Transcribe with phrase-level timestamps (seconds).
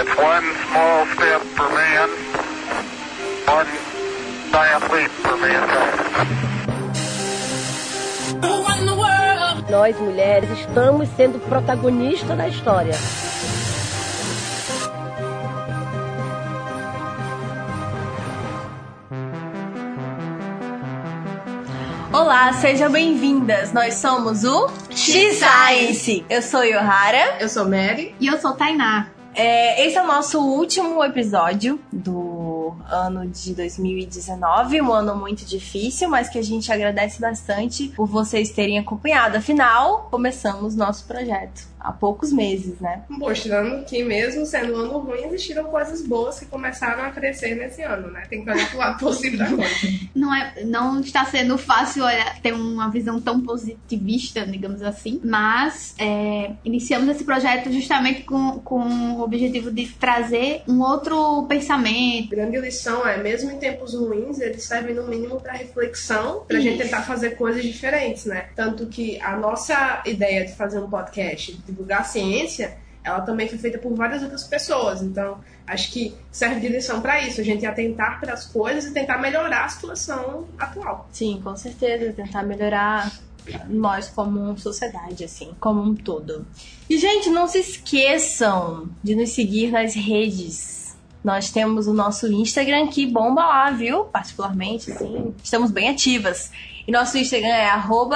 [0.00, 2.08] It's one small step for man,
[3.46, 3.68] one
[4.50, 6.00] giant leap for mankind.
[9.70, 12.94] Nós, mulheres, estamos sendo protagonistas da história.
[22.10, 23.74] Olá, sejam bem-vindas.
[23.74, 26.24] Nós somos o X-Science.
[26.30, 27.36] Eu sou Yohara.
[27.38, 28.14] Eu sou Mary.
[28.18, 29.19] E eu sou Tainá.
[29.34, 36.08] É, esse é o nosso último episódio do ano de 2019, um ano muito difícil,
[36.08, 39.36] mas que a gente agradece bastante por vocês terem acompanhado.
[39.36, 43.02] Afinal, começamos nosso projeto há poucos meses, né?
[43.08, 47.82] Mostrando que mesmo sendo um ano ruim, existiram coisas boas que começaram a crescer nesse
[47.82, 48.22] ano, né?
[48.28, 50.10] Tem que olhar pro lado positivo da coisa.
[50.14, 55.94] Não, é, não está sendo fácil olhar, ter uma visão tão positivista, digamos assim, mas
[55.98, 58.80] é, iniciamos esse projeto justamente com, com
[59.14, 62.32] o objetivo de trazer um outro pensamento.
[62.32, 66.58] A grande lição é, mesmo em tempos ruins, eles servem no mínimo para reflexão, pra
[66.58, 66.68] Isso.
[66.68, 68.48] gente tentar fazer coisas diferentes, né?
[68.54, 73.58] Tanto que a nossa ideia de fazer um podcast divulgar a ciência, ela também foi
[73.58, 75.02] feita por várias outras pessoas.
[75.02, 78.92] Então, acho que serve de lição para isso, a gente atentar para as coisas e
[78.92, 81.08] tentar melhorar a situação atual.
[81.12, 83.10] Sim, com certeza, tentar melhorar
[83.68, 86.46] nós como sociedade, assim, como um todo.
[86.88, 90.96] E, gente, não se esqueçam de nos seguir nas redes.
[91.22, 94.04] Nós temos o nosso Instagram que bomba lá, viu?
[94.04, 96.50] Particularmente, assim, estamos bem ativas.
[96.90, 97.70] Nosso Instagram é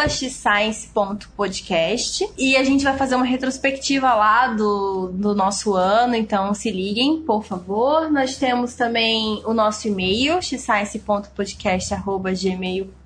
[0.09, 2.29] xscience.podcast.
[2.37, 7.23] E a gente vai fazer uma retrospectiva lá do, do nosso ano, então se liguem,
[7.23, 8.11] por favor.
[8.11, 13.04] Nós temos também o nosso e-mail, xscience.podcast.gmail.com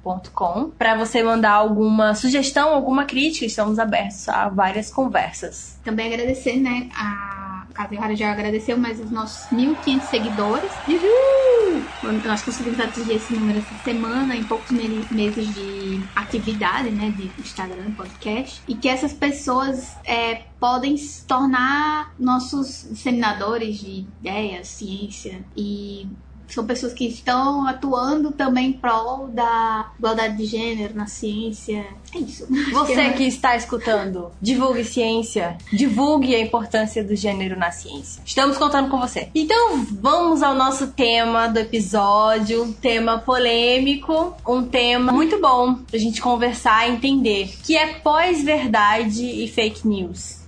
[0.78, 5.78] para você mandar alguma sugestão, alguma crítica, estamos abertos a várias conversas.
[5.84, 7.38] Também agradecer, né, a
[7.78, 10.72] Casa Rara já agradeceu, mas os nossos 1.500 seguidores.
[10.88, 12.18] Uhul!
[12.24, 17.92] Nós conseguimos atingir esse número essa semana, em poucos meses de atividade, né, de Instagram,
[17.92, 18.60] podcast.
[18.66, 26.08] E que essas pessoas é, podem se tornar nossos disseminadores de ideias, ciência e
[26.48, 31.86] são pessoas que estão atuando também em prol da igualdade de gênero na ciência.
[32.14, 32.46] É isso.
[32.72, 38.22] Você que está escutando, divulgue ciência, divulgue a importância do gênero na ciência.
[38.24, 39.28] Estamos contando com você.
[39.34, 45.98] Então vamos ao nosso tema do episódio, um tema polêmico, um tema muito bom pra
[45.98, 50.38] gente conversar e entender, que é pós-verdade e fake news.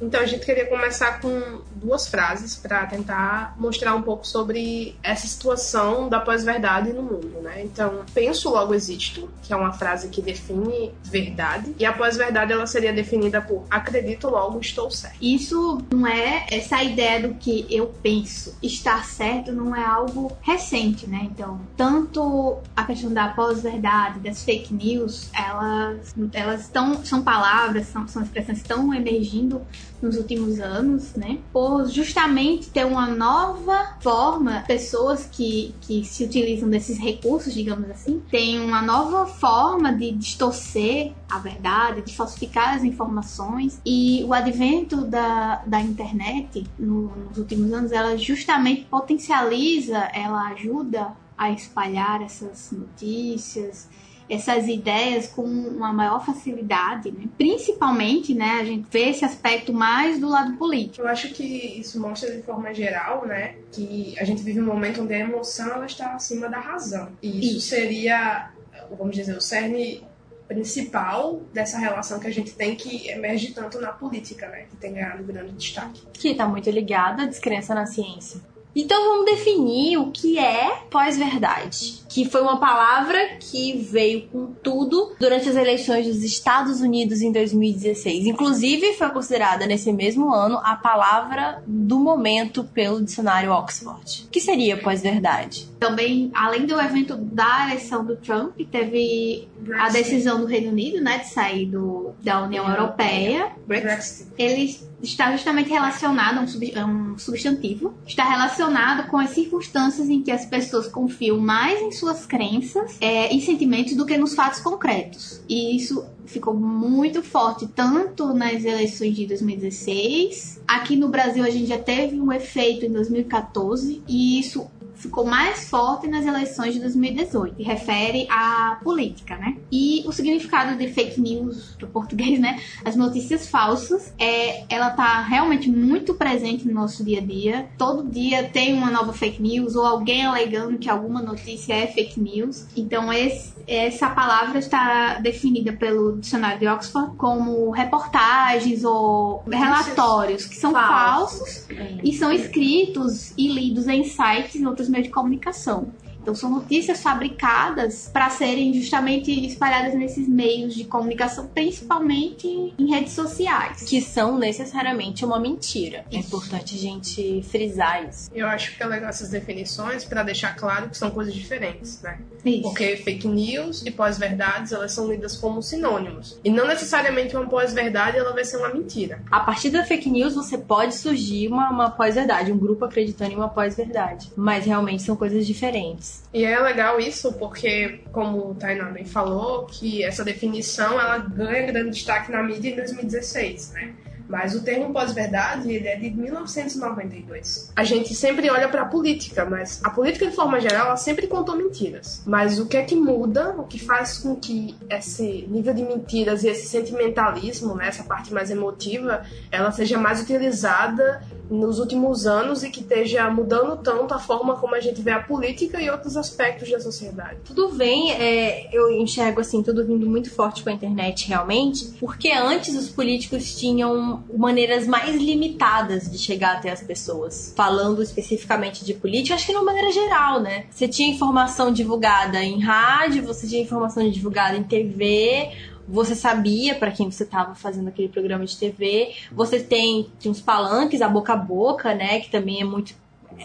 [0.00, 5.26] Então a gente queria começar com duas frases para tentar mostrar um pouco sobre essa
[5.26, 7.62] situação da pós-verdade no mundo, né?
[7.62, 12.66] Então, penso logo existo, que é uma frase que define verdade, e a pós-verdade ela
[12.66, 15.16] seria definida por acredito logo estou certo.
[15.20, 18.56] Isso não é essa ideia do que eu penso.
[18.62, 21.28] Estar certo não é algo recente, né?
[21.30, 28.06] Então, tanto a questão da pós-verdade, das fake news, elas elas estão são palavras, são,
[28.08, 29.62] são expressões que estão emergindo
[30.00, 31.38] nos últimos anos, né?
[31.52, 38.22] Por justamente ter uma nova forma, pessoas que, que se utilizam desses recursos, digamos assim,
[38.30, 43.80] tem uma nova forma de distorcer a verdade, de falsificar as informações.
[43.84, 51.16] E o advento da, da internet no, nos últimos anos, ela justamente potencializa, ela ajuda
[51.36, 53.88] a espalhar essas notícias,
[54.28, 57.28] essas ideias com uma maior facilidade, né?
[57.38, 61.02] Principalmente, né, a gente vê esse aspecto mais do lado político.
[61.02, 65.02] Eu acho que isso mostra de forma geral, né, que a gente vive um momento
[65.02, 67.08] onde a emoção ela está acima da razão.
[67.22, 67.68] E isso, isso.
[67.68, 68.50] seria,
[68.96, 70.02] vamos dizer, o cerne
[70.48, 74.92] principal dessa relação que a gente tem que emerge tanto na política, né, que tem
[74.92, 76.02] ganhado grande destaque.
[76.12, 78.40] Que está muito ligada à descrença na ciência.
[78.76, 85.14] Então vamos definir o que é pós-verdade, que foi uma palavra que veio com tudo
[85.18, 88.26] durante as eleições dos Estados Unidos em 2016.
[88.26, 94.26] Inclusive foi considerada nesse mesmo ano a palavra do momento pelo dicionário Oxford.
[94.26, 95.66] O que seria pós-verdade?
[95.80, 99.48] Também, além do evento da eleição do Trump, teve
[99.78, 103.52] a decisão do Reino Unido, né, de sair do, da União Europeia.
[103.66, 104.28] Brexit.
[104.38, 110.46] Ele está justamente relacionado a um, substantivo, está relacionado com as circunstâncias em que as
[110.46, 115.40] pessoas confiam mais em suas crenças é, e sentimentos do que nos fatos concretos.
[115.48, 120.60] E isso ficou muito forte tanto nas eleições de 2016.
[120.66, 124.66] Aqui no Brasil a gente já teve um efeito em 2014 e isso
[124.96, 129.56] ficou mais forte nas eleições de 2018, que refere à política, né?
[129.70, 132.60] E o significado de fake news do português, né?
[132.84, 137.68] As notícias falsas, é, ela tá realmente muito presente no nosso dia a dia.
[137.76, 142.20] Todo dia tem uma nova fake news ou alguém alegando que alguma notícia é fake
[142.20, 142.66] news.
[142.76, 150.56] Então esse, essa palavra está definida pelo dicionário de Oxford como reportagens ou relatórios que
[150.56, 151.66] são falsos,
[152.02, 155.92] e são escritos e lidos em sites e meios de comunicação.
[156.26, 163.12] Então são notícias fabricadas para serem justamente espalhadas nesses meios de comunicação, principalmente em redes
[163.12, 163.84] sociais.
[163.84, 166.04] Que são necessariamente uma mentira.
[166.10, 168.28] É importante a gente frisar isso.
[168.34, 172.18] Eu acho que é legal essas definições para deixar claro que são coisas diferentes, né?
[172.44, 172.62] Isso.
[172.62, 176.40] Porque fake news e pós-verdades, elas são lidas como sinônimos.
[176.42, 179.22] E não necessariamente uma pós-verdade, ela vai ser uma mentira.
[179.30, 183.36] A partir da fake news, você pode surgir uma, uma pós-verdade, um grupo acreditando em
[183.36, 184.32] uma pós-verdade.
[184.36, 186.15] Mas realmente são coisas diferentes.
[186.32, 191.66] E é legal isso porque, como o Tainá bem falou, que essa definição ela ganha
[191.66, 193.94] grande destaque na mídia em 2016, né?
[194.28, 197.72] Mas o termo pós-verdade ele é de 1992.
[197.76, 201.26] A gente sempre olha para a política, mas a política de forma geral ela sempre
[201.26, 202.22] contou mentiras.
[202.26, 206.42] Mas o que é que muda, o que faz com que esse nível de mentiras
[206.42, 212.64] e esse sentimentalismo, né, essa parte mais emotiva, ela seja mais utilizada nos últimos anos
[212.64, 216.16] e que esteja mudando tanto a forma como a gente vê a política e outros
[216.16, 217.38] aspectos da sociedade.
[217.44, 222.30] Tudo vem, é, eu enxergo assim, tudo vindo muito forte com a internet realmente, porque
[222.30, 227.52] antes os políticos tinham maneiras mais limitadas de chegar até as pessoas.
[227.56, 230.66] Falando especificamente de política, acho que de uma maneira geral, né?
[230.70, 235.50] Você tinha informação divulgada em rádio, você tinha informação divulgada em TV,
[235.88, 239.14] você sabia para quem você estava fazendo aquele programa de TV.
[239.32, 242.20] Você tem, tem uns palanques, a boca a boca, né?
[242.20, 242.94] Que também é muito.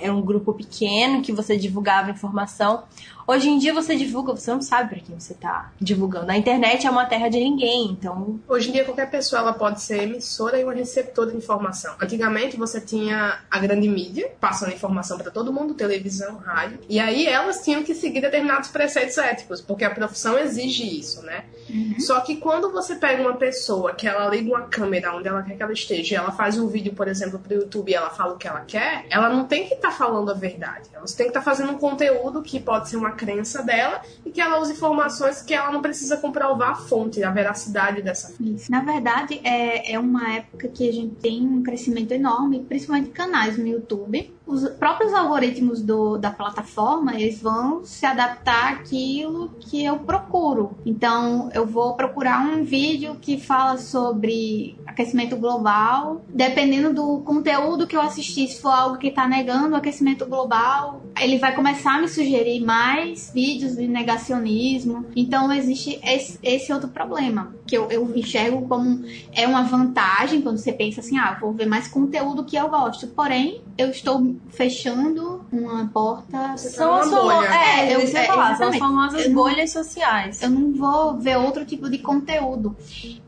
[0.02, 2.84] É um grupo pequeno que você divulgava informação.
[3.28, 6.32] Hoje em dia você divulga, você não sabe para quem você tá divulgando.
[6.32, 8.40] A internet é uma terra de ninguém, então.
[8.48, 11.96] Hoje em dia qualquer pessoa ela pode ser emissora e uma receptora de informação.
[12.02, 17.28] Antigamente você tinha a grande mídia passando informação para todo mundo, televisão, rádio, e aí
[17.28, 21.46] elas tinham que seguir determinados preceitos éticos, porque a profissão exige isso, né?
[21.70, 22.00] Uhum.
[22.00, 25.56] Só que quando você pega uma pessoa que ela liga uma câmera onde ela quer
[25.56, 28.34] que ela esteja, e ela faz um vídeo, por exemplo, pro YouTube e ela fala
[28.34, 30.90] o que ela quer, ela não tem que estar falando a verdade.
[30.94, 34.42] Ela tem que estar fazendo um conteúdo que pode ser uma crença dela e que
[34.42, 38.72] ela use informações que ela não precisa comprovar a fonte, a veracidade dessa Isso.
[38.72, 43.58] Na verdade, é, é uma época que a gente tem um crescimento enorme, principalmente canais
[43.58, 44.34] no YouTube.
[44.52, 50.78] Os próprios algoritmos do, da plataforma, eles vão se adaptar àquilo que eu procuro.
[50.86, 56.22] Então, eu vou procurar um vídeo que fala sobre aquecimento global.
[56.28, 61.02] Dependendo do conteúdo que eu assistir, se for algo que está negando o aquecimento global,
[61.18, 65.06] ele vai começar a me sugerir mais vídeos de negacionismo.
[65.16, 69.02] Então, existe esse, esse outro problema, que eu, eu enxergo como
[69.32, 73.08] é uma vantagem quando você pensa assim, ah, vou ver mais conteúdo que eu gosto.
[73.08, 76.56] Porém, eu estou fechando uma porta.
[76.58, 77.48] São as uma famo- bolha.
[77.48, 80.42] É, É, eu ia é, falar, são as famosas Eu não- bolhas sociais.
[80.42, 82.76] Eu não vou ver outro tipo de conteúdo.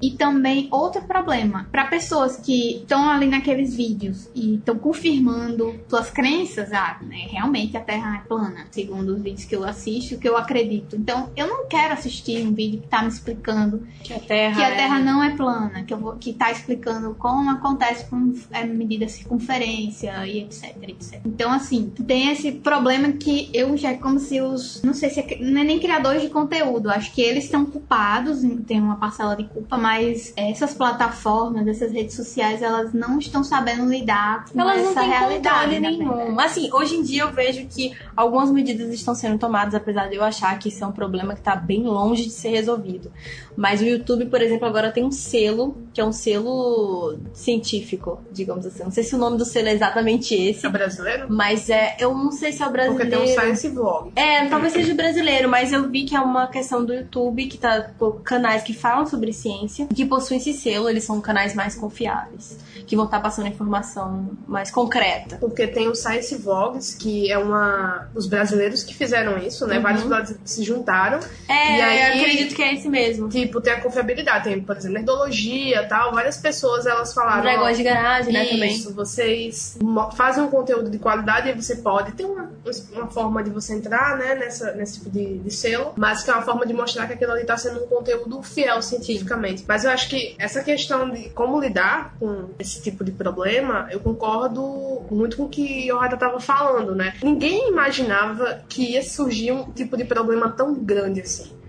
[0.02, 6.10] E também outro problema, para pessoas que estão ali naqueles vídeos e estão confirmando suas
[6.10, 10.28] crenças, ah, né, realmente a Terra é plana, segundo os vídeos que eu assisto, que
[10.28, 10.96] eu acredito.
[10.96, 14.62] Então, eu não quero assistir um vídeo que tá me explicando Que a Terra, que
[14.64, 18.34] a é- Terra não é plana, que, eu vou, que tá explicando como acontece com
[18.52, 21.22] é, medida circunferência e etc, etc.
[21.26, 24.82] Então, assim, tem esse problema que eu já é como se os.
[24.84, 28.40] Não sei se é, não é nem criadores de conteúdo, acho que eles estão culpados,
[28.68, 33.86] tem uma parcela de culpa, mas essas plataformas, essas redes sociais, elas não estão sabendo
[33.90, 35.80] lidar com Elas não essa têm realidade.
[35.80, 36.40] nenhum.
[36.40, 40.24] Assim, hoje em dia eu vejo que algumas medidas estão sendo tomadas, apesar de eu
[40.24, 43.12] achar que isso é um problema que está bem longe de ser resolvido.
[43.56, 48.66] Mas o YouTube, por exemplo, agora tem um selo, que é um selo científico, digamos
[48.66, 48.84] assim.
[48.84, 51.28] Não sei se o nome do selo é exatamente esse, É brasileiro?
[51.30, 53.26] mas é, eu não sei se é o Porque brasileiro.
[53.26, 54.12] tem um Science Vlog.
[54.16, 57.90] É, talvez seja brasileiro, mas eu vi que é uma questão do YouTube, que tá
[57.98, 62.58] com canais que falam sobre ciência, que possuem esse selo, eles são canais mais confiáveis,
[62.86, 65.38] que vão estar passando informação mais concreta.
[65.38, 68.10] Porque tem o Science Vlogs, que é uma.
[68.14, 69.78] Os brasileiros que fizeram isso, né?
[69.78, 69.82] Uhum.
[69.84, 71.20] Vários brasileiros se juntaram.
[71.48, 73.30] É, E aí- eu acredito que é esse mesmo.
[73.30, 74.44] Tipo, tem a confiabilidade.
[74.46, 76.12] Tem, por exemplo, nerdologia tal.
[76.14, 77.40] Várias pessoas elas falaram.
[77.40, 78.74] ó, Dragões de garagem, né, também.
[78.74, 82.52] Isso, vocês mo- fazem um conteúdo de qualidade e você pode ter uma,
[82.94, 86.34] uma forma de você entrar, né, nessa, nesse tipo de, de selo, mas que é
[86.34, 89.64] uma forma de mostrar que aquilo ali tá sendo um conteúdo fiel cientificamente.
[89.68, 94.00] Mas eu acho que essa questão de, como lidar com esse tipo de problema, eu
[94.00, 97.14] concordo muito com o que o Rada estava falando, né?
[97.22, 101.63] Ninguém imaginava que ia surgir um tipo de problema tão grande assim.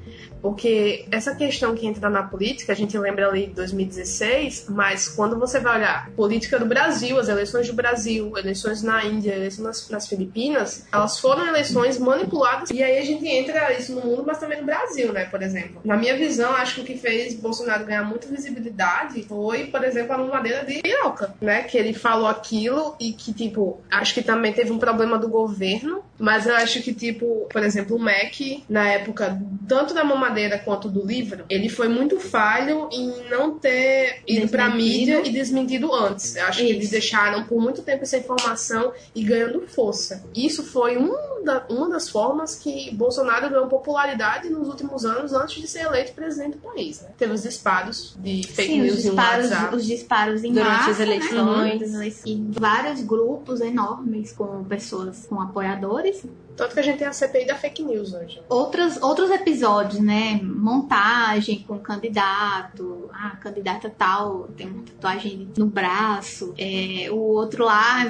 [0.45, 5.39] Porque essa questão que entra na política, a gente lembra ali de 2016, mas quando
[5.39, 9.89] você vai olhar política do Brasil, as eleições do Brasil, eleições na Índia, eleições nas,
[9.89, 12.69] nas Filipinas, elas foram eleições manipuladas.
[12.69, 15.25] E aí a gente entra isso no mundo, mas também no Brasil, né?
[15.25, 15.81] Por exemplo.
[15.83, 20.13] Na minha visão, acho que o que fez Bolsonaro ganhar muita visibilidade foi, por exemplo,
[20.13, 21.63] a mamadeira de piroca, né?
[21.63, 26.05] Que ele falou aquilo e que, tipo, acho que também teve um problema do governo,
[26.19, 30.89] mas eu acho que, tipo, por exemplo, o MEC, na época, tanto da mamadeira quanto
[30.89, 36.37] do livro, ele foi muito falho em não ter ido pra mídia e desmentido antes.
[36.37, 36.69] Eu acho Isso.
[36.69, 40.25] que eles deixaram por muito tempo essa informação e ganhando força.
[40.35, 45.61] Isso foi um da, uma das formas que Bolsonaro ganhou popularidade nos últimos anos antes
[45.61, 47.01] de ser eleito presidente do país.
[47.03, 47.11] Né?
[47.17, 49.77] Teve os disparos de fake Sim, news os disparos, WhatsApp.
[49.77, 51.93] Os disparos em Durante massa, as eleições.
[51.93, 52.13] Né?
[52.27, 56.25] E vários grupos enormes com pessoas, com apoiadores.
[56.57, 58.41] Tanto que a gente tem a CPI da fake news hoje.
[58.49, 60.41] Outros, outros episódios, né?
[60.41, 63.11] Montagem com candidato.
[63.13, 66.55] Ah, candidata tal tem uma tatuagem no braço.
[66.57, 68.05] É, o outro lá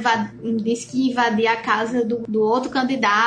[0.62, 3.24] disse que invadia a casa do, do outro candidato.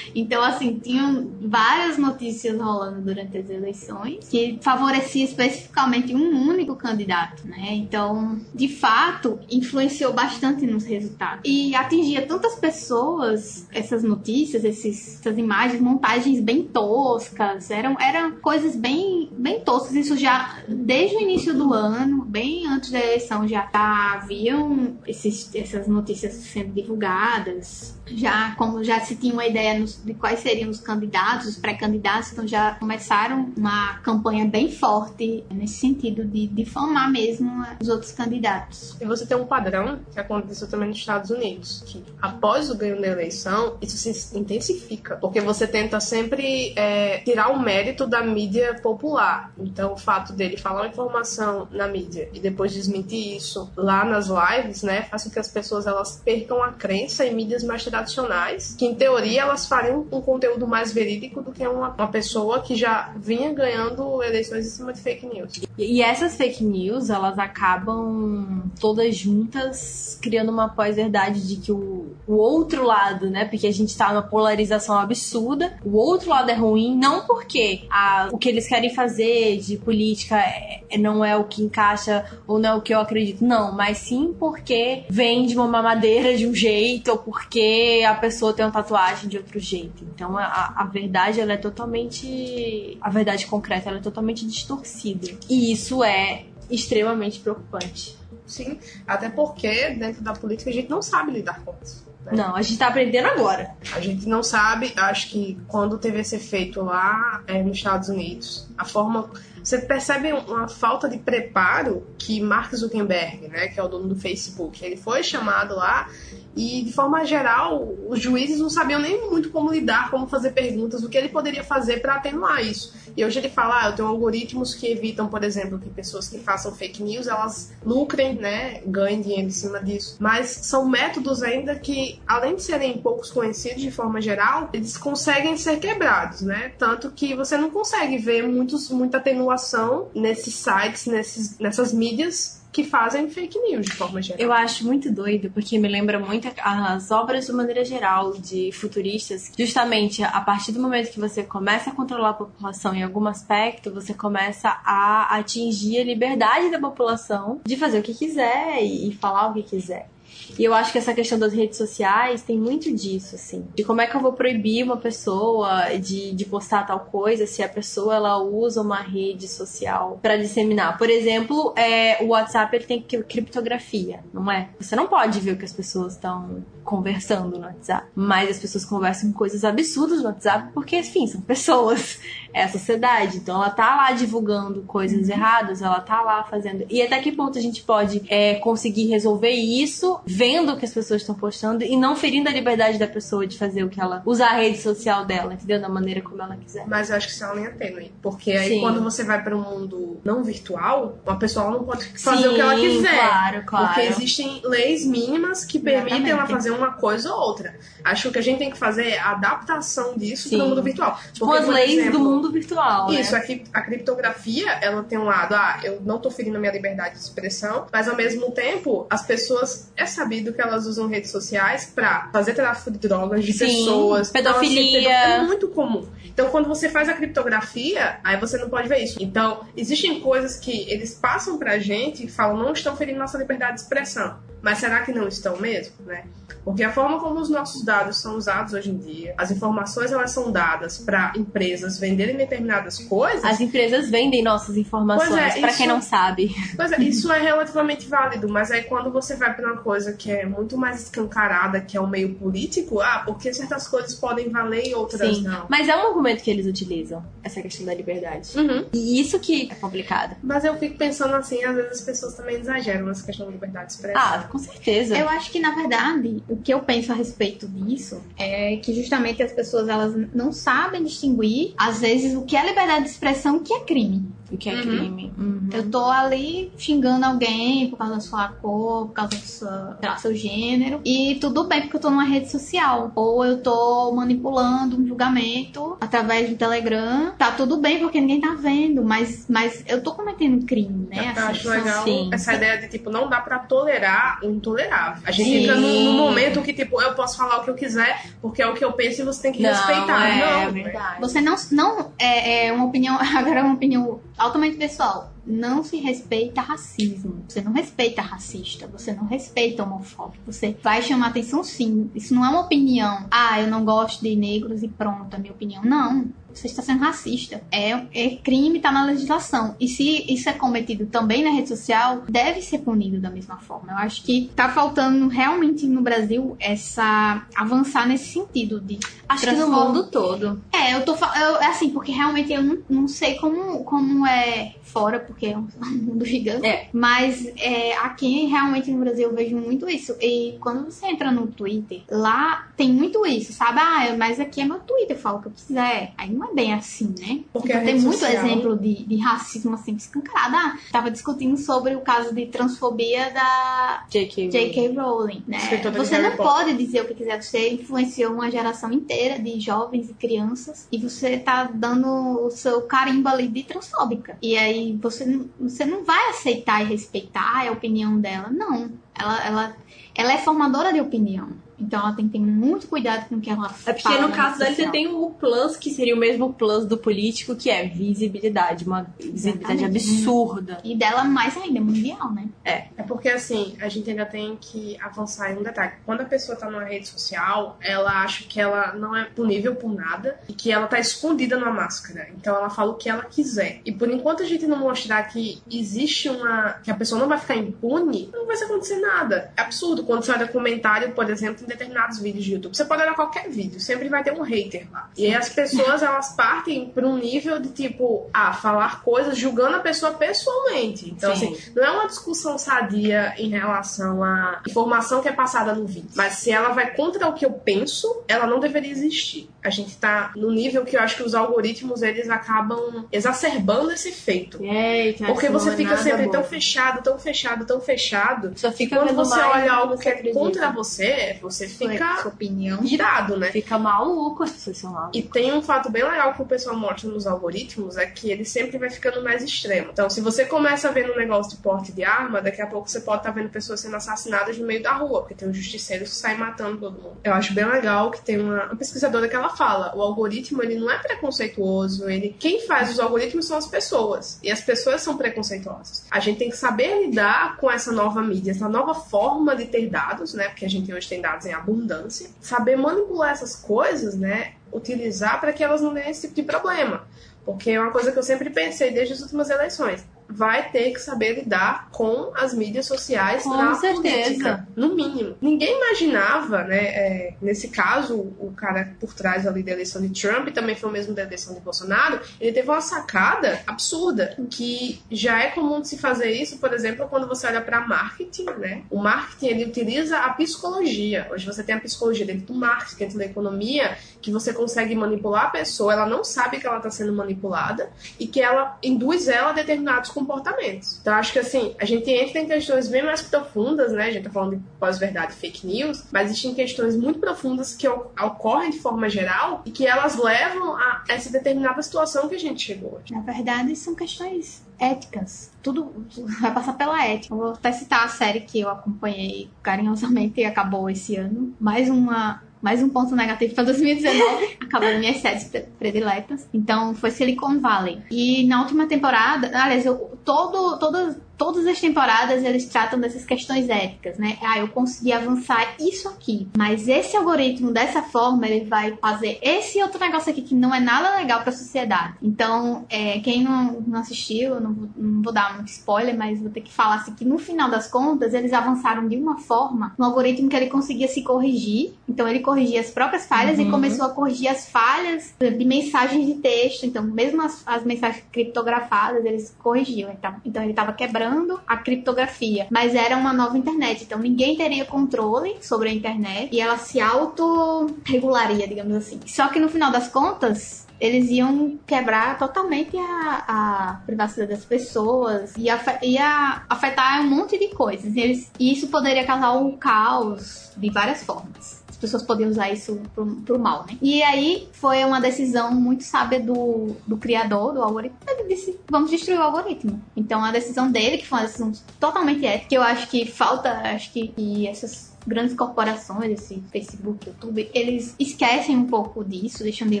[0.14, 7.46] Então, assim, tinham várias notícias rolando durante as eleições que favorecia especificamente um único candidato,
[7.46, 7.68] né?
[7.70, 11.42] Então, de fato, influenciou bastante nos resultados.
[11.44, 18.76] E atingia tantas pessoas, essas notícias, esses, essas imagens, montagens bem toscas, eram, eram coisas
[18.76, 19.94] bem, bem toscas.
[19.94, 25.86] Isso já desde o início do ano, bem antes da eleição, já haviam esses, essas
[25.86, 27.98] notícias sendo divulgadas.
[28.06, 32.32] Já, como já se tinha uma ideia nos, de quais seriam os candidatos, os pré-candidatos,
[32.32, 38.96] então já começaram uma campanha bem forte nesse sentido de difamar mesmo os outros candidatos.
[39.00, 43.00] E você tem um padrão que aconteceu também nos Estados Unidos, que após o ganho
[43.00, 48.74] da eleição, isso se intensifica, porque você tenta sempre é, tirar o mérito da mídia
[48.82, 49.52] popular.
[49.58, 54.28] Então, o fato dele falar uma informação na mídia e depois desmentir isso lá nas
[54.28, 58.71] lives, né, faz com que as pessoas elas percam a crença em mídias mais tradicionais,
[58.72, 62.74] que em teoria elas fariam um conteúdo mais verídico do que uma, uma pessoa que
[62.74, 65.60] já vinha ganhando eleições em cima de fake news.
[65.78, 72.34] E essas fake news, elas acabam todas juntas criando uma pós-verdade de que o, o
[72.34, 73.44] outro lado, né?
[73.44, 78.28] Porque a gente tá numa polarização absurda, o outro lado é ruim, não porque a,
[78.32, 82.58] o que eles querem fazer de política é, é, não é o que encaixa ou
[82.58, 86.46] não é o que eu acredito, não, mas sim porque vem de uma mamadeira de
[86.46, 90.04] um jeito ou porque a pessoa tem uma tatuagem de outro jeito.
[90.14, 92.96] Então a, a verdade, ela é totalmente.
[93.00, 95.28] A verdade concreta, ela é totalmente distorcida.
[95.48, 98.16] E isso é extremamente preocupante.
[98.46, 102.04] Sim, até porque dentro da política a gente não sabe lidar com isso.
[102.24, 102.32] né?
[102.34, 103.74] Não, a gente tá aprendendo agora.
[103.94, 108.68] A gente não sabe, acho que quando teve esse efeito lá é, nos Estados Unidos,
[108.76, 109.30] a forma.
[109.62, 114.16] Você percebe uma falta de preparo que Mark Zuckerberg, né, que é o dono do
[114.16, 116.10] Facebook, ele foi chamado lá
[116.56, 121.02] e, de forma geral, os juízes não sabiam nem muito como lidar, como fazer perguntas,
[121.02, 122.94] o que ele poderia fazer para atenuar isso.
[123.16, 126.38] E hoje ele fala, ah, eu tenho algoritmos que evitam, por exemplo, que pessoas que
[126.38, 130.16] façam fake news, elas lucrem, né, ganhem dinheiro em cima disso.
[130.18, 135.56] Mas são métodos ainda que, além de serem poucos conhecidos de forma geral, eles conseguem
[135.56, 136.72] ser quebrados, né?
[136.78, 142.82] Tanto que você não consegue ver muitos, muita atenuação nesses sites, nesses, nessas mídias que
[142.82, 144.40] fazem fake news de forma geral.
[144.40, 149.52] Eu acho muito doido, porque me lembra muito as obras de maneira geral de futuristas.
[149.56, 153.92] Justamente a partir do momento que você começa a controlar a população em algum aspecto,
[153.92, 159.50] você começa a atingir a liberdade da população de fazer o que quiser e falar
[159.50, 160.08] o que quiser.
[160.58, 163.66] E eu acho que essa questão das redes sociais tem muito disso, assim.
[163.74, 167.62] De como é que eu vou proibir uma pessoa de, de postar tal coisa se
[167.62, 170.98] a pessoa ela usa uma rede social para disseminar.
[170.98, 174.68] Por exemplo, é, o WhatsApp ele tem criptografia, não é?
[174.78, 178.08] Você não pode ver o que as pessoas estão conversando no WhatsApp.
[178.14, 182.18] Mas as pessoas conversam coisas absurdas no WhatsApp porque, enfim, são pessoas.
[182.52, 183.38] É a sociedade.
[183.38, 186.84] Então ela tá lá divulgando coisas erradas, ela tá lá fazendo.
[186.90, 190.92] E até que ponto a gente pode é, conseguir resolver isso vendo o que as
[190.92, 194.22] pessoas estão postando e não ferindo a liberdade da pessoa de fazer o que ela.
[194.24, 195.80] usar a rede social dela, entendeu?
[195.80, 196.86] Da maneira como ela quiser.
[196.86, 198.12] Mas eu acho que isso é uma linha tênue.
[198.20, 198.80] Porque aí Sim.
[198.80, 202.54] quando você vai para um mundo não virtual, uma pessoa não pode fazer Sim, o
[202.54, 203.18] que ela quiser.
[203.18, 203.86] claro, claro.
[203.86, 206.30] Porque existem leis mínimas que permitem Exatamente.
[206.30, 207.74] ela fazer uma coisa ou outra.
[208.04, 210.68] Acho que o que a gente tem que fazer é a adaptação disso para o
[210.68, 211.18] mundo virtual.
[211.32, 213.10] Tipo, Porque, as leis exemplo, do mundo mundo virtual.
[213.10, 213.20] né?
[213.20, 216.72] Isso, aqui a criptografia, ela tem um lado, ah, eu não tô ferindo a minha
[216.72, 221.30] liberdade de expressão, mas ao mesmo tempo, as pessoas, é sabido que elas usam redes
[221.30, 224.30] sociais pra fazer tráfico de drogas de Sim, pessoas.
[224.30, 225.10] Então, assim, pedofilia.
[225.12, 226.06] é muito comum.
[226.24, 229.18] Então, quando você faz a criptografia, aí você não pode ver isso.
[229.20, 233.74] Então, existem coisas que eles passam pra gente e falam, não estão ferindo nossa liberdade
[233.74, 234.38] de expressão.
[234.62, 236.24] Mas será que não estão mesmo, né?
[236.64, 240.30] Porque a forma como os nossos dados são usados hoje em dia, as informações elas
[240.30, 243.44] são dadas para empresas venderem determinadas coisas.
[243.44, 246.54] As empresas vendem nossas informações, é, pra isso- quem não sabe.
[246.76, 250.30] Pois é, isso é relativamente válido, mas aí quando você vai para uma coisa que
[250.30, 254.88] é muito mais escancarada, que é o meio político, ah, porque certas coisas podem valer
[254.88, 255.42] e outras Sim.
[255.42, 255.66] não.
[255.68, 258.56] Mas é um argumento que eles utilizam, essa questão da liberdade.
[258.56, 258.86] Uhum.
[258.92, 260.36] E isso que é complicado.
[260.42, 263.86] Mas eu fico pensando assim, às vezes as pessoas também exageram nessa questão da liberdade
[263.86, 264.22] de expressão.
[264.22, 265.16] Ah, com certeza.
[265.16, 269.42] Eu acho que, na verdade, o que eu penso a respeito disso é que justamente
[269.42, 273.58] as pessoas elas não sabem distinguir, às vezes, o que é liberdade de expressão e
[273.58, 274.26] o que é crime.
[274.52, 274.80] O que é Uhum.
[274.82, 275.32] crime.
[275.38, 275.68] Uhum.
[275.72, 279.68] Eu tô ali xingando alguém por causa da sua cor, por causa do seu,
[280.02, 281.00] lá, seu gênero.
[281.04, 283.10] E tudo bem porque eu tô numa rede social.
[283.14, 287.32] Ou eu tô manipulando um julgamento através do Telegram.
[287.38, 289.02] Tá tudo bem porque ninguém tá vendo.
[289.02, 291.32] Mas, mas eu tô cometendo crime, né?
[291.36, 292.30] Eu acho Assim, legal sim.
[292.32, 295.22] essa ideia de, tipo, não dá pra tolerar o intolerável.
[295.26, 295.62] A gente Sim.
[295.62, 298.66] entra num, num momento que, tipo, eu posso falar o que eu quiser, porque é
[298.66, 300.28] o que eu penso e você tem que Não, respeitar.
[300.28, 301.20] é, não, verdade.
[301.20, 305.32] Você não, não é, é uma opinião, agora é uma opinião altamente pessoal.
[305.46, 307.44] Não se respeita racismo.
[307.48, 308.86] Você não respeita racista.
[308.86, 310.52] Você não respeita homofóbico.
[310.52, 312.10] Você vai chamar atenção sim.
[312.14, 313.26] Isso não é uma opinião.
[313.30, 315.82] Ah, eu não gosto de negros e pronto, é minha opinião.
[315.84, 316.26] Não.
[316.54, 317.62] Você está sendo racista.
[317.70, 319.76] É, é crime, tá na legislação.
[319.80, 323.92] E se isso é cometido também na rede social, deve ser punido da mesma forma.
[323.92, 329.52] Eu acho que tá faltando realmente no Brasil essa avançar nesse sentido de Acho que
[329.52, 330.62] no mundo todo.
[330.72, 331.60] é, eu tô falando.
[331.62, 335.66] É assim, porque realmente eu não, não sei como, como é fora, porque é um
[335.80, 336.66] mundo gigante.
[336.66, 336.88] É.
[336.92, 340.14] Mas é, aqui realmente no Brasil eu vejo muito isso.
[340.20, 343.80] E quando você entra no Twitter, lá tem muito isso, sabe?
[343.80, 346.12] Ah, mas aqui é meu Twitter, eu falo o que eu quiser.
[346.16, 347.40] Aí não é bem assim, né?
[347.52, 350.56] Porque a tem muito social- exemplo de, de racismo assim escancarado.
[350.56, 354.48] Ah, tava discutindo sobre o caso de transfobia da J.K.
[354.50, 354.88] J.K.
[355.00, 355.58] Rowling, né?
[356.04, 360.14] Você não pode dizer o que quiser, você influenciou uma geração inteira de jovens e
[360.14, 362.06] crianças e você tá dando
[362.46, 364.36] o seu carimbo ali de transfóbica.
[364.42, 368.90] E aí você, não- você não vai aceitar e respeitar a opinião dela, não.
[369.18, 369.76] Ela, ela,
[370.14, 371.48] ela é formadora de opinião.
[371.82, 374.34] Então ela tem que ter muito cuidado com o que ela É porque fala no
[374.34, 377.86] caso dele você tem o plus, que seria o mesmo plus do político, que é
[377.86, 378.84] visibilidade.
[378.84, 379.84] Uma visibilidade Exatamente.
[379.84, 380.78] absurda.
[380.84, 382.48] E dela mais ainda, mundial, né?
[382.64, 385.92] É porque assim, a gente ainda tem que avançar em um detalhe.
[386.04, 389.92] Quando a pessoa tá numa rede social, ela acha que ela não é punível por
[389.92, 392.28] nada e que ela tá escondida numa máscara.
[392.36, 393.80] Então ela fala o que ela quiser.
[393.84, 396.74] E por enquanto a gente não mostrar que existe uma.
[396.82, 399.52] que a pessoa não vai ficar impune, não vai acontecer nada.
[399.56, 402.76] É absurdo quando você olha comentário, por exemplo, em determinados vídeos de YouTube.
[402.76, 405.10] Você pode olhar qualquer vídeo, sempre vai ter um hater lá.
[405.16, 409.76] E aí as pessoas elas partem pra um nível de tipo, ah, falar coisas julgando
[409.76, 411.10] a pessoa pessoalmente.
[411.10, 411.54] Então, Sim.
[411.54, 416.10] assim, não é uma discussão sadia em relação à informação que é passada no vídeo.
[416.14, 419.48] Mas se ela vai contra o que eu penso, ela não deveria existir.
[419.62, 424.08] A gente tá no nível que eu acho que os algoritmos eles acabam exacerbando esse
[424.08, 424.62] efeito.
[424.62, 426.32] Eita, Porque você é fica nada sempre bom.
[426.32, 428.52] tão fechado, tão fechado, tão fechado.
[428.56, 432.82] Só fica quando você olha do algo que é contra você, você Sua fica opinião.
[432.84, 433.50] irado, né?
[433.50, 435.18] Fica maluco as pessoas são malucas.
[435.18, 438.44] E tem um fato bem legal que o pessoal mostra nos algoritmos, é que ele
[438.44, 439.90] sempre vai ficando mais extremo.
[439.92, 443.00] Então, se você começa vendo um negócio de porte de arma, daqui a pouco você
[443.00, 446.10] pode estar vendo pessoas sendo assassinadas no meio da rua, porque tem um justiceiro que
[446.10, 447.16] sai matando todo mundo.
[447.24, 450.78] Eu acho bem legal que tem uma, uma pesquisadora que ela fala, o algoritmo ele
[450.78, 455.16] não é preconceituoso, ele quem faz os algoritmos são as pessoas, e as pessoas são
[455.16, 456.04] preconceituosas.
[456.10, 459.88] A gente tem que saber lidar com essa nova mídia, essa nova forma de ter
[459.88, 460.48] dados, né?
[460.48, 464.54] Porque a gente hoje tem dados em abundância, saber manipular essas coisas, né?
[464.72, 467.06] utilizar para que elas não tenham esse tipo de problema.
[467.44, 470.04] Porque é uma coisa que eu sempre pensei desde as últimas eleições.
[470.34, 474.24] Vai ter que saber lidar com as mídias sociais Com na certeza.
[474.24, 474.68] política.
[474.74, 475.36] No mínimo.
[475.40, 476.82] Ninguém imaginava, né?
[476.92, 480.92] é, nesse caso, o cara por trás ali da eleição de Trump, também foi o
[480.92, 484.36] mesmo da eleição de Bolsonaro, ele teve uma sacada absurda.
[484.50, 488.46] Que já é comum de se fazer isso, por exemplo, quando você olha para marketing,
[488.58, 488.82] né?
[488.90, 491.28] O marketing ele utiliza a psicologia.
[491.30, 495.46] Hoje você tem a psicologia dentro do marketing, dentro da economia, que você consegue manipular
[495.46, 499.50] a pessoa, ela não sabe que ela está sendo manipulada e que ela induz ela
[499.50, 500.98] a determinados comportamentos.
[501.00, 504.06] Então, acho que assim, a gente entra em questões bem mais profundas, né?
[504.06, 508.70] A gente tá falando de pós-verdade fake news, mas existem questões muito profundas que ocorrem
[508.70, 512.94] de forma geral e que elas levam a essa determinada situação que a gente chegou
[512.94, 513.12] hoje.
[513.12, 515.50] Na verdade, são questões éticas.
[515.62, 516.06] Tudo
[516.40, 517.34] vai passar pela ética.
[517.34, 521.54] Vou até citar a série que eu acompanhei carinhosamente e acabou esse ano.
[521.60, 524.56] Mais uma mais um ponto negativo para 2019.
[524.60, 526.48] Acabou minhas séries prediletas.
[526.54, 528.00] Então foi Silicon Valley.
[528.10, 533.68] E na última temporada, aliás, eu, todo, todas todas as temporadas eles tratam dessas questões
[533.68, 534.38] éticas, né?
[534.42, 539.82] Ah, eu consegui avançar isso aqui, mas esse algoritmo dessa forma ele vai fazer esse
[539.82, 542.14] outro negócio aqui que não é nada legal para a sociedade.
[542.22, 546.50] Então, é, quem não, não assistiu, não vou, não vou dar muito spoiler, mas vou
[546.50, 550.04] ter que falar assim que no final das contas eles avançaram de uma forma no
[550.04, 551.94] algoritmo que ele conseguia se corrigir.
[552.08, 553.66] Então ele corrigia as próprias falhas uhum.
[553.66, 556.84] e começou a corrigir as falhas de mensagens de texto.
[556.84, 560.10] Então, mesmo as, as mensagens criptografadas, eles corrigiam.
[560.12, 561.21] Então, então ele estava quebrando
[561.66, 566.60] a criptografia, mas era uma nova internet, então ninguém teria controle sobre a internet e
[566.60, 569.20] ela se autorregularia, digamos assim.
[569.26, 575.54] Só que no final das contas, eles iam quebrar totalmente a, a privacidade das pessoas,
[575.56, 578.14] ia, ia afetar um monte de coisas.
[578.14, 583.00] E, eles, e isso poderia causar um caos de várias formas pessoas podiam usar isso
[583.14, 583.96] pro, pro mal, né?
[584.02, 588.18] E aí foi uma decisão muito sábia do, do criador do algoritmo.
[588.26, 590.02] Ele disse: vamos destruir o algoritmo.
[590.16, 593.70] Então a decisão dele, que foi uma decisão totalmente ética, que eu acho que falta,
[593.94, 599.88] acho que, que essas grandes corporações, esse Facebook, YouTube, eles esquecem um pouco disso, deixam
[599.88, 600.00] de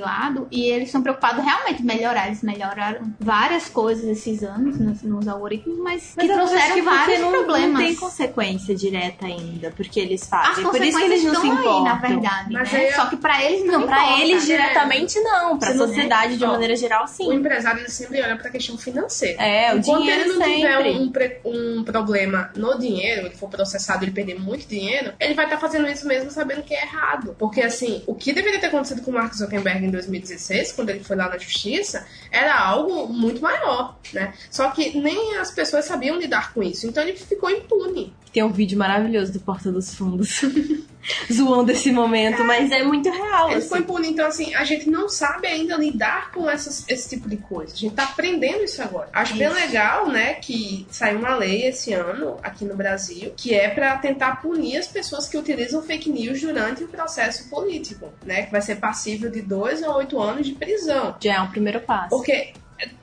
[0.00, 2.26] lado e eles são preocupados realmente em melhorar.
[2.26, 7.20] Eles melhoraram várias coisas esses anos nos, nos algoritmos, mas, mas que trouxeram que vários
[7.20, 7.72] não, problemas.
[7.72, 10.64] Não tem consequência direta ainda, porque eles fazem.
[10.64, 11.78] Por isso que eles não se importam.
[11.78, 12.92] Aí, na verdade, mas né?
[12.92, 16.54] Só que para eles não, não para eles diretamente não, para a sociedade de uma
[16.54, 17.28] maneira geral sim.
[17.28, 19.42] O empresário sempre olha para a questão financeira.
[19.42, 21.04] É, o Enquanto dinheiro ele não sempre.
[21.04, 25.44] tiver um, um problema no dinheiro, ele for processado, ele perder muito dinheiro, ele vai
[25.44, 27.34] estar tá fazendo isso mesmo sabendo que é errado.
[27.38, 31.04] Porque, assim, o que deveria ter acontecido com o Mark Zuckerberg em 2016, quando ele
[31.04, 34.34] foi lá na justiça, era algo muito maior, né?
[34.50, 36.86] Só que nem as pessoas sabiam lidar com isso.
[36.86, 38.14] Então ele ficou impune.
[38.32, 40.40] Tem um vídeo maravilhoso do Porta dos Fundos.
[41.32, 43.48] zoando esse momento, é, mas é muito real.
[43.50, 43.68] Ele assim.
[43.68, 44.08] foi impune.
[44.08, 47.72] Então, assim, a gente não sabe ainda lidar com essas, esse tipo de coisa.
[47.72, 49.08] A gente tá aprendendo isso agora.
[49.12, 49.38] Acho isso.
[49.38, 53.96] bem legal, né, que saiu uma lei esse ano aqui no Brasil que é para
[53.98, 58.60] tentar punir as pessoas que utilizam fake news durante o processo político, né, que vai
[58.60, 61.16] ser passível de dois a oito anos de prisão.
[61.20, 62.10] Já é um primeiro passo.
[62.10, 62.52] Porque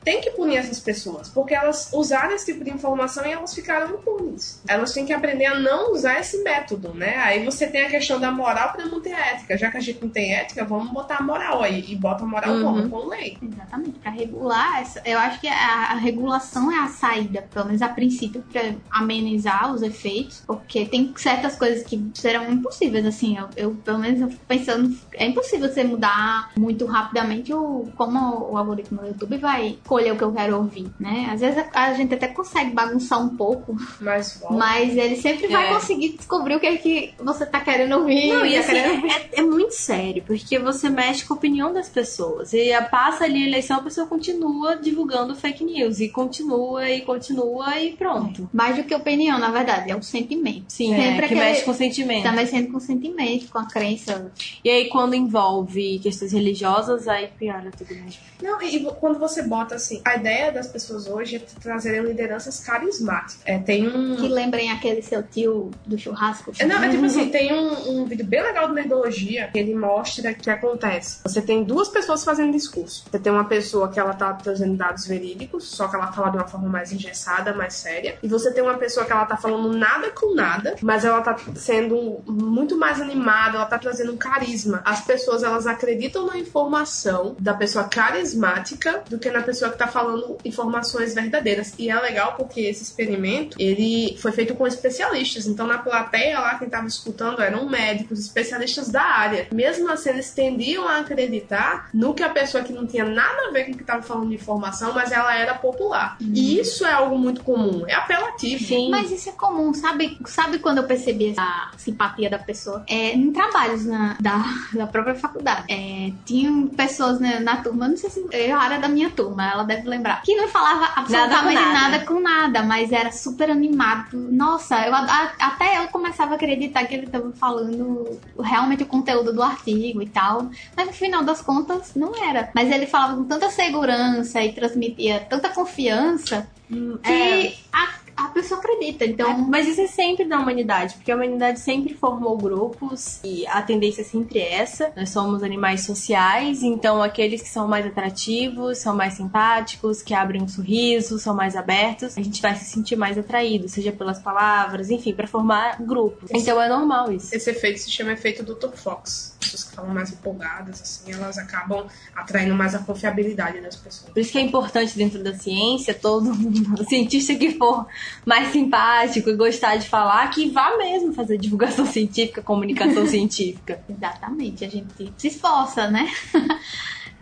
[0.04, 3.96] tem que punir essas pessoas, porque elas usaram esse tipo de informação e elas ficaram
[3.96, 4.62] impunes.
[4.68, 7.18] Elas têm que aprender a não usar esse método, né?
[7.18, 9.58] Aí você tem a questão da moral para não ter ética.
[9.58, 11.86] Já que a gente não tem ética, vamos botar a moral aí.
[11.88, 12.64] E bota a moral uhum.
[12.64, 12.90] como?
[12.90, 13.38] Com lei.
[13.42, 14.00] Exatamente.
[14.00, 17.90] Para regular, essa, eu acho que a, a, regulação é a saída, pelo menos a
[17.90, 23.38] princípio, para amenizar os efeitos, porque tem certas coisas que serão impossíveis, assim.
[23.38, 28.52] Eu, eu pelo menos, eu fico pensando, é impossível você mudar muito rapidamente o, como
[28.52, 31.30] o algoritmo do YouTube vai escolher o que eu quero ouvir, né?
[31.32, 35.70] Às vezes a, a gente até consegue bagunçar um pouco, mas, mas ele sempre vai
[35.70, 35.74] é.
[35.74, 38.30] conseguir descobrir o que é que você tá querendo ouvir.
[38.30, 41.90] Não, e tá assim, é, é, muito sério, porque você mexe com a opinião das
[41.90, 42.54] pessoas.
[42.54, 47.80] E passa ali a eleição, a pessoa continua divulgando fake news, e continua, e continua,
[47.80, 48.50] e pronto.
[48.54, 50.66] Mais do que opinião, na verdade, é o sentimento.
[50.68, 52.24] Sim, sempre é, que mexe com o sentimento.
[52.24, 54.32] Tá mexendo com o sentimento, com a crença.
[54.64, 58.22] E aí, quando envolve questões religiosas, aí piora tudo mesmo.
[58.42, 63.42] Não, e quando você bota assim, a ideia das pessoas hoje é trazerem lideranças carismáticas.
[63.46, 64.16] É, tem um.
[64.16, 66.52] Que lembrem aquele seu tio do churrasco.
[66.60, 69.76] É, não, é tipo assim, tem um, um vídeo bem legal do Nerdologia que ele
[69.76, 71.20] mostra o que acontece.
[71.24, 73.06] Você tem duas pessoas fazendo discurso.
[73.10, 76.38] Você tem uma pessoa que ela tá trazendo dados verídicos, só que ela fala de
[76.38, 78.18] uma forma mais engessada, mais séria.
[78.22, 81.38] E você tem uma pessoa que ela tá falando nada com nada, mas ela tá
[81.56, 84.82] sendo muito mais animada, ela tá trazendo um carisma.
[84.86, 89.88] As pessoas, elas acreditam na informação da pessoa carismática do que na pessoa que tá
[89.88, 91.74] falando informações verdadeiras.
[91.78, 95.48] E é legal porque esse experimento, ele foi feito com especialistas.
[95.48, 99.48] Então, na plateia lá, quem estava escutando eram médicos, especialistas da área.
[99.52, 103.52] Mesmo assim, eles tendiam a acreditar no que a pessoa que não tinha nada a
[103.52, 106.18] ver com o que estava falando de informação, mas ela era popular.
[106.22, 106.32] Hum.
[106.34, 107.84] E isso é algo muito comum.
[107.88, 108.64] É apelativo.
[108.64, 108.90] Sim.
[108.90, 109.74] Mas isso é comum.
[109.74, 112.84] Sabe, sabe quando eu percebi a simpatia da pessoa?
[112.88, 115.66] É, em trabalhos na, da, da própria faculdade.
[115.70, 119.29] É, tinham pessoas né, na turma, não sei se era a área da minha turma
[119.30, 120.22] turma, ela deve lembrar.
[120.24, 121.74] Que não falava absolutamente nada.
[121.74, 124.08] nada com nada, mas era super animado.
[124.14, 129.34] Nossa, eu, a- até eu começava a acreditar que ele estava falando realmente o conteúdo
[129.34, 130.50] do artigo e tal.
[130.76, 132.50] Mas no final das contas, não era.
[132.56, 137.54] Mas ele falava com tanta segurança e transmitia tanta confiança que É.
[137.74, 137.88] a,
[138.26, 139.06] a pessoa acredita.
[139.06, 143.62] Então, Mas isso é sempre da humanidade, porque a humanidade sempre formou grupos e a
[143.62, 144.92] tendência é sempre essa.
[144.96, 150.42] Nós somos animais sociais, então aqueles que são mais atrativos, são mais simpáticos, que abrem
[150.42, 154.90] um sorriso, são mais abertos, a gente vai se sentir mais atraído, seja pelas palavras,
[154.90, 156.30] enfim, pra formar grupos.
[156.34, 157.34] Então é normal isso.
[157.34, 158.76] Esse efeito se chama efeito Dr.
[158.76, 159.36] Fox.
[159.40, 164.12] Que falam mais empolgadas, assim, elas acabam atraindo mais a confiabilidade das pessoas.
[164.12, 167.88] Por isso que é importante dentro da ciência, todo mundo, cientista que for
[168.26, 173.82] mais simpático e gostar de falar, que vá mesmo fazer divulgação científica, comunicação científica.
[173.90, 176.10] Exatamente, a gente se esforça, né?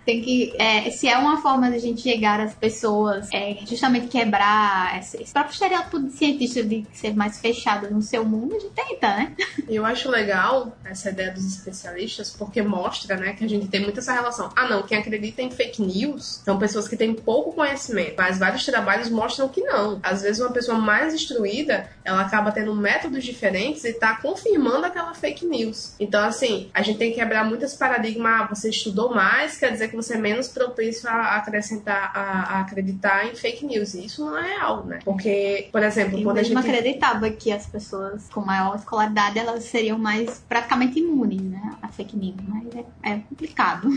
[0.08, 0.54] Tem que.
[0.58, 5.22] é, se é uma forma de a gente chegar às pessoas, é, justamente quebrar esse,
[5.22, 9.08] esse próprio estereótipo de cientista de ser mais fechado no seu mundo, a gente tenta,
[9.10, 9.36] né?
[9.67, 14.00] Eu acho legal essa ideia dos especialistas, porque mostra, né, que a gente tem muito
[14.00, 14.50] essa relação.
[14.56, 18.65] Ah, não, quem acredita em fake news são pessoas que têm pouco conhecimento, mas vários
[18.65, 20.00] trabalhos mostram que não.
[20.02, 25.13] Às vezes uma pessoa mais instruída, ela acaba tendo métodos diferentes e tá confirmando aquela
[25.13, 25.96] fake news.
[26.00, 28.28] Então, assim, a gente tem que quebrar muitos paradigmas.
[28.28, 32.62] Ah, você estudou mais, quer dizer que você é menos propício a acrescentar, a, a
[32.62, 33.94] acreditar em fake news.
[33.94, 35.00] E isso não é real, né?
[35.04, 39.64] Porque, por exemplo, Eu quando a gente acreditava que as pessoas com maior escolaridade elas
[39.66, 41.76] seriam mais praticamente imunes, né?
[41.82, 43.90] A fake news, mas é, é complicado.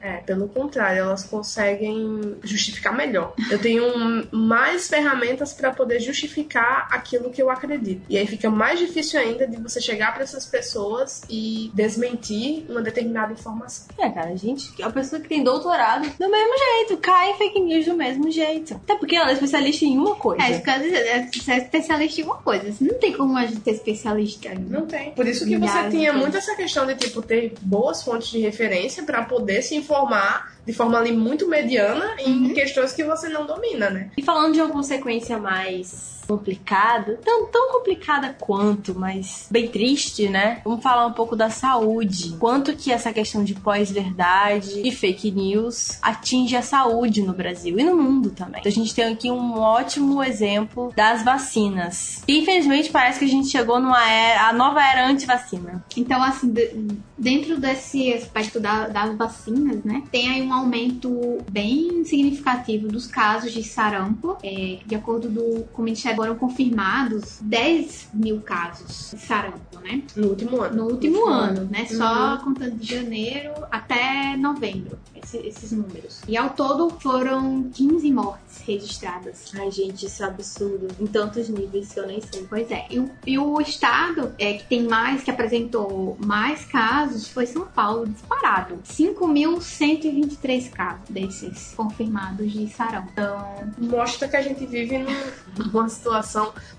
[0.00, 3.34] É, pelo contrário, elas conseguem justificar melhor.
[3.50, 8.02] Eu tenho um- mais ferramentas para poder justificar aquilo que eu acredito.
[8.08, 12.80] E aí fica mais difícil ainda de você chegar para essas pessoas e desmentir uma
[12.80, 13.86] determinada informação.
[13.98, 17.60] É, cara, a gente, a pessoa que tem doutorado, do mesmo jeito, cai em fake
[17.60, 18.74] news do mesmo jeito.
[18.74, 20.42] Até porque ela é especialista em uma coisa.
[20.42, 22.72] É, dizer, é, você é especialista em uma coisa.
[22.80, 25.10] Não tem como a gente ser especialista em Não tem.
[25.12, 29.02] Por isso que você tinha muito essa questão de tipo ter boas fontes de referência
[29.02, 33.88] para poder se informar de forma ali muito mediana em questões que você não domina,
[33.88, 34.10] né?
[34.18, 40.60] E falando de uma consequência mais complicada, tão, tão complicada quanto, mas bem triste, né?
[40.64, 42.36] Vamos falar um pouco da saúde.
[42.38, 47.82] Quanto que essa questão de pós-verdade e fake news atinge a saúde no Brasil e
[47.84, 48.60] no mundo também.
[48.60, 52.22] Então a gente tem aqui um ótimo exemplo das vacinas.
[52.28, 55.84] E infelizmente parece que a gente chegou numa era, a nova era anti-vacina.
[55.96, 56.70] Então, assim, de-
[57.16, 63.52] dentro desse aspecto da- das vacinas, né, tem aí um aumento bem significativo dos casos
[63.52, 64.36] de sarampo.
[64.42, 70.02] É, de acordo do, com o Ministério, foram confirmados 10 mil casos de sarampo, né?
[70.16, 70.74] No último ano.
[70.76, 71.86] No último ano, né?
[71.86, 72.38] Só Uhum.
[72.38, 76.20] contando de janeiro até novembro, esse- esses números.
[76.26, 79.52] E ao todo foram 15 mortes registradas.
[79.56, 80.88] Ai, gente, isso é absurdo.
[81.00, 82.44] Em tantos níveis que eu nem sei.
[82.48, 82.86] Pois é.
[82.90, 87.64] E o, e o estado é, que tem mais, que apresentou mais casos foi São
[87.66, 88.76] Paulo, disparado.
[88.84, 93.08] 5.123 casos desses confirmados de sarampo.
[93.12, 93.38] Então,
[93.78, 95.08] mostra que a gente vive num-
[95.72, 96.07] numa situação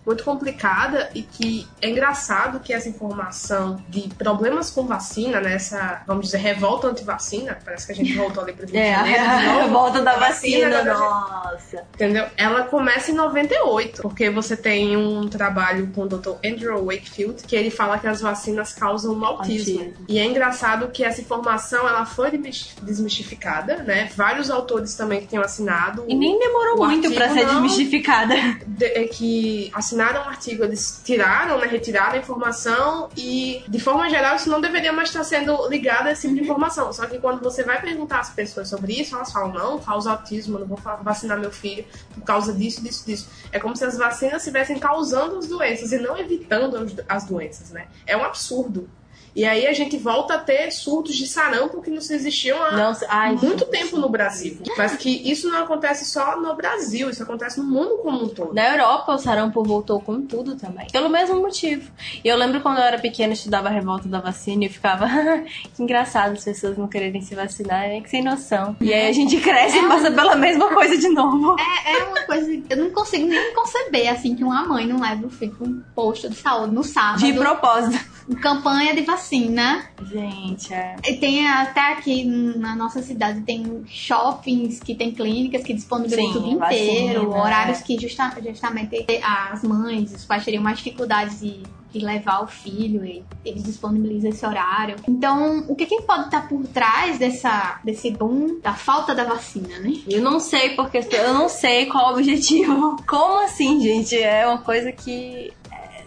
[0.05, 6.01] muito complicada e que é engraçado que essa informação de problemas com vacina, né, essa,
[6.07, 9.69] vamos dizer, revolta anti-vacina, parece que a gente voltou ali Rio de É, a novo,
[9.73, 11.83] volta da vacina, vacina, né, nossa.
[11.93, 12.25] entendeu?
[12.37, 16.31] Ela começa em 98, porque você tem um trabalho com o Dr.
[16.45, 19.79] Andrew Wakefield, que ele fala que as vacinas causam autismo.
[19.81, 20.05] Autismo.
[20.07, 24.09] E é engraçado que essa informação ela foi desmis- desmistificada, né?
[24.15, 27.61] Vários autores também que tenham assinado E nem demorou O muito pra artigo ser não-
[27.61, 28.35] desmistificada.
[28.65, 34.09] de- é que assinaram um artigo, eles tiraram, né, retiraram a informação e, de forma
[34.09, 36.93] geral, isso não deveria mais estar sendo ligado a esse tipo de informação.
[36.93, 40.57] Só que quando você vai perguntar às pessoas sobre isso, elas falam, não, causa autismo,
[40.57, 43.29] não vou vacinar meu filho por causa disso, disso, disso.
[43.51, 46.77] É como se as vacinas estivessem causando as doenças e não evitando
[47.09, 47.87] as doenças, né?
[48.07, 48.89] É um absurdo.
[49.35, 52.93] E aí a gente volta a ter surtos de sarampo que não existiam há Não,
[53.07, 53.65] ai, muito gente.
[53.65, 54.57] tempo no Brasil.
[54.77, 58.53] Mas que isso não acontece só no Brasil, isso acontece no mundo como um todo.
[58.53, 60.87] Na Europa, o sarampo voltou com tudo também.
[60.91, 61.89] Pelo mesmo motivo.
[62.23, 64.71] E eu lembro quando eu era pequena, eu estudava a revolta da vacina e eu
[64.71, 65.07] ficava,
[65.75, 68.75] que engraçado as pessoas não quererem se vacinar, é que sem noção.
[68.81, 71.55] E aí a gente cresce e passa pela mesma coisa de novo.
[71.59, 72.49] é, é uma coisa.
[72.69, 75.81] Eu não consigo nem conceber, assim, que uma mãe não leva o filho pra um
[75.95, 77.19] posto de saúde no sábado.
[77.19, 78.18] De propósito.
[78.35, 79.85] Campanha de vacina.
[80.03, 80.95] Gente, é.
[81.07, 86.49] E tem até aqui na nossa cidade tem shoppings que tem clínicas que disponibilizam o
[86.49, 87.39] dia vacina, inteiro, é.
[87.39, 91.61] horários que justa- justamente as mães, os pais teriam mais dificuldades de,
[91.91, 94.95] de levar o filho e eles disponibilizam esse horário.
[95.07, 99.79] Então, o que, que pode estar por trás dessa, desse boom da falta da vacina,
[99.79, 99.93] né?
[100.07, 102.97] Eu não sei porque eu não sei qual o objetivo.
[103.07, 104.15] Como assim, gente?
[104.17, 105.51] É uma coisa que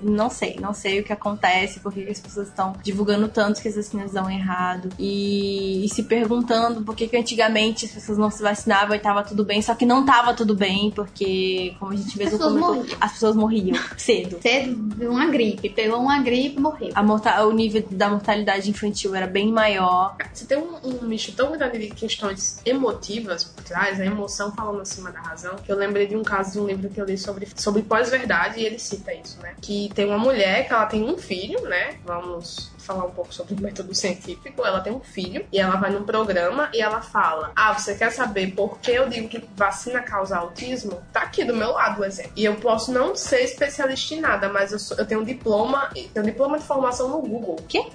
[0.02, 3.76] não sei, não sei o que acontece, porque as pessoas estão divulgando tanto que as
[3.76, 8.42] vacinas dão errado e, e se perguntando por que, que antigamente as pessoas não se
[8.42, 12.16] vacinavam e tava tudo bem, só que não tava tudo bem, porque, como a gente
[12.18, 12.96] mesmo pessoas comentou, morriam.
[13.00, 14.38] as pessoas morriam cedo.
[14.40, 16.90] Cedo de uma gripe, pegou uma gripe e morreu.
[16.94, 20.16] A morta- o nível da mortalidade infantil era bem maior.
[20.32, 24.80] Você tem um, um nicho tão grande de questões emotivas por trás, a emoção falando
[24.80, 27.16] acima da razão, que eu lembrei de um caso de um livro que eu li
[27.16, 29.54] sobre, sobre pós-verdade e ele cita isso, né?
[29.60, 31.96] Que tem uma mulher que ela tem um filho, né?
[32.04, 34.64] Vamos falar um pouco sobre o método científico.
[34.64, 38.10] Ela tem um filho e ela vai num programa e ela fala: Ah, você quer
[38.10, 41.00] saber por que eu digo que vacina causa autismo?
[41.12, 42.32] Tá aqui do meu lado o exemplo.
[42.36, 45.88] E eu posso não ser especialista em nada, mas eu, sou- eu tenho um diploma,
[45.94, 47.56] tenho um diploma de formação no Google.
[47.68, 47.86] Quê?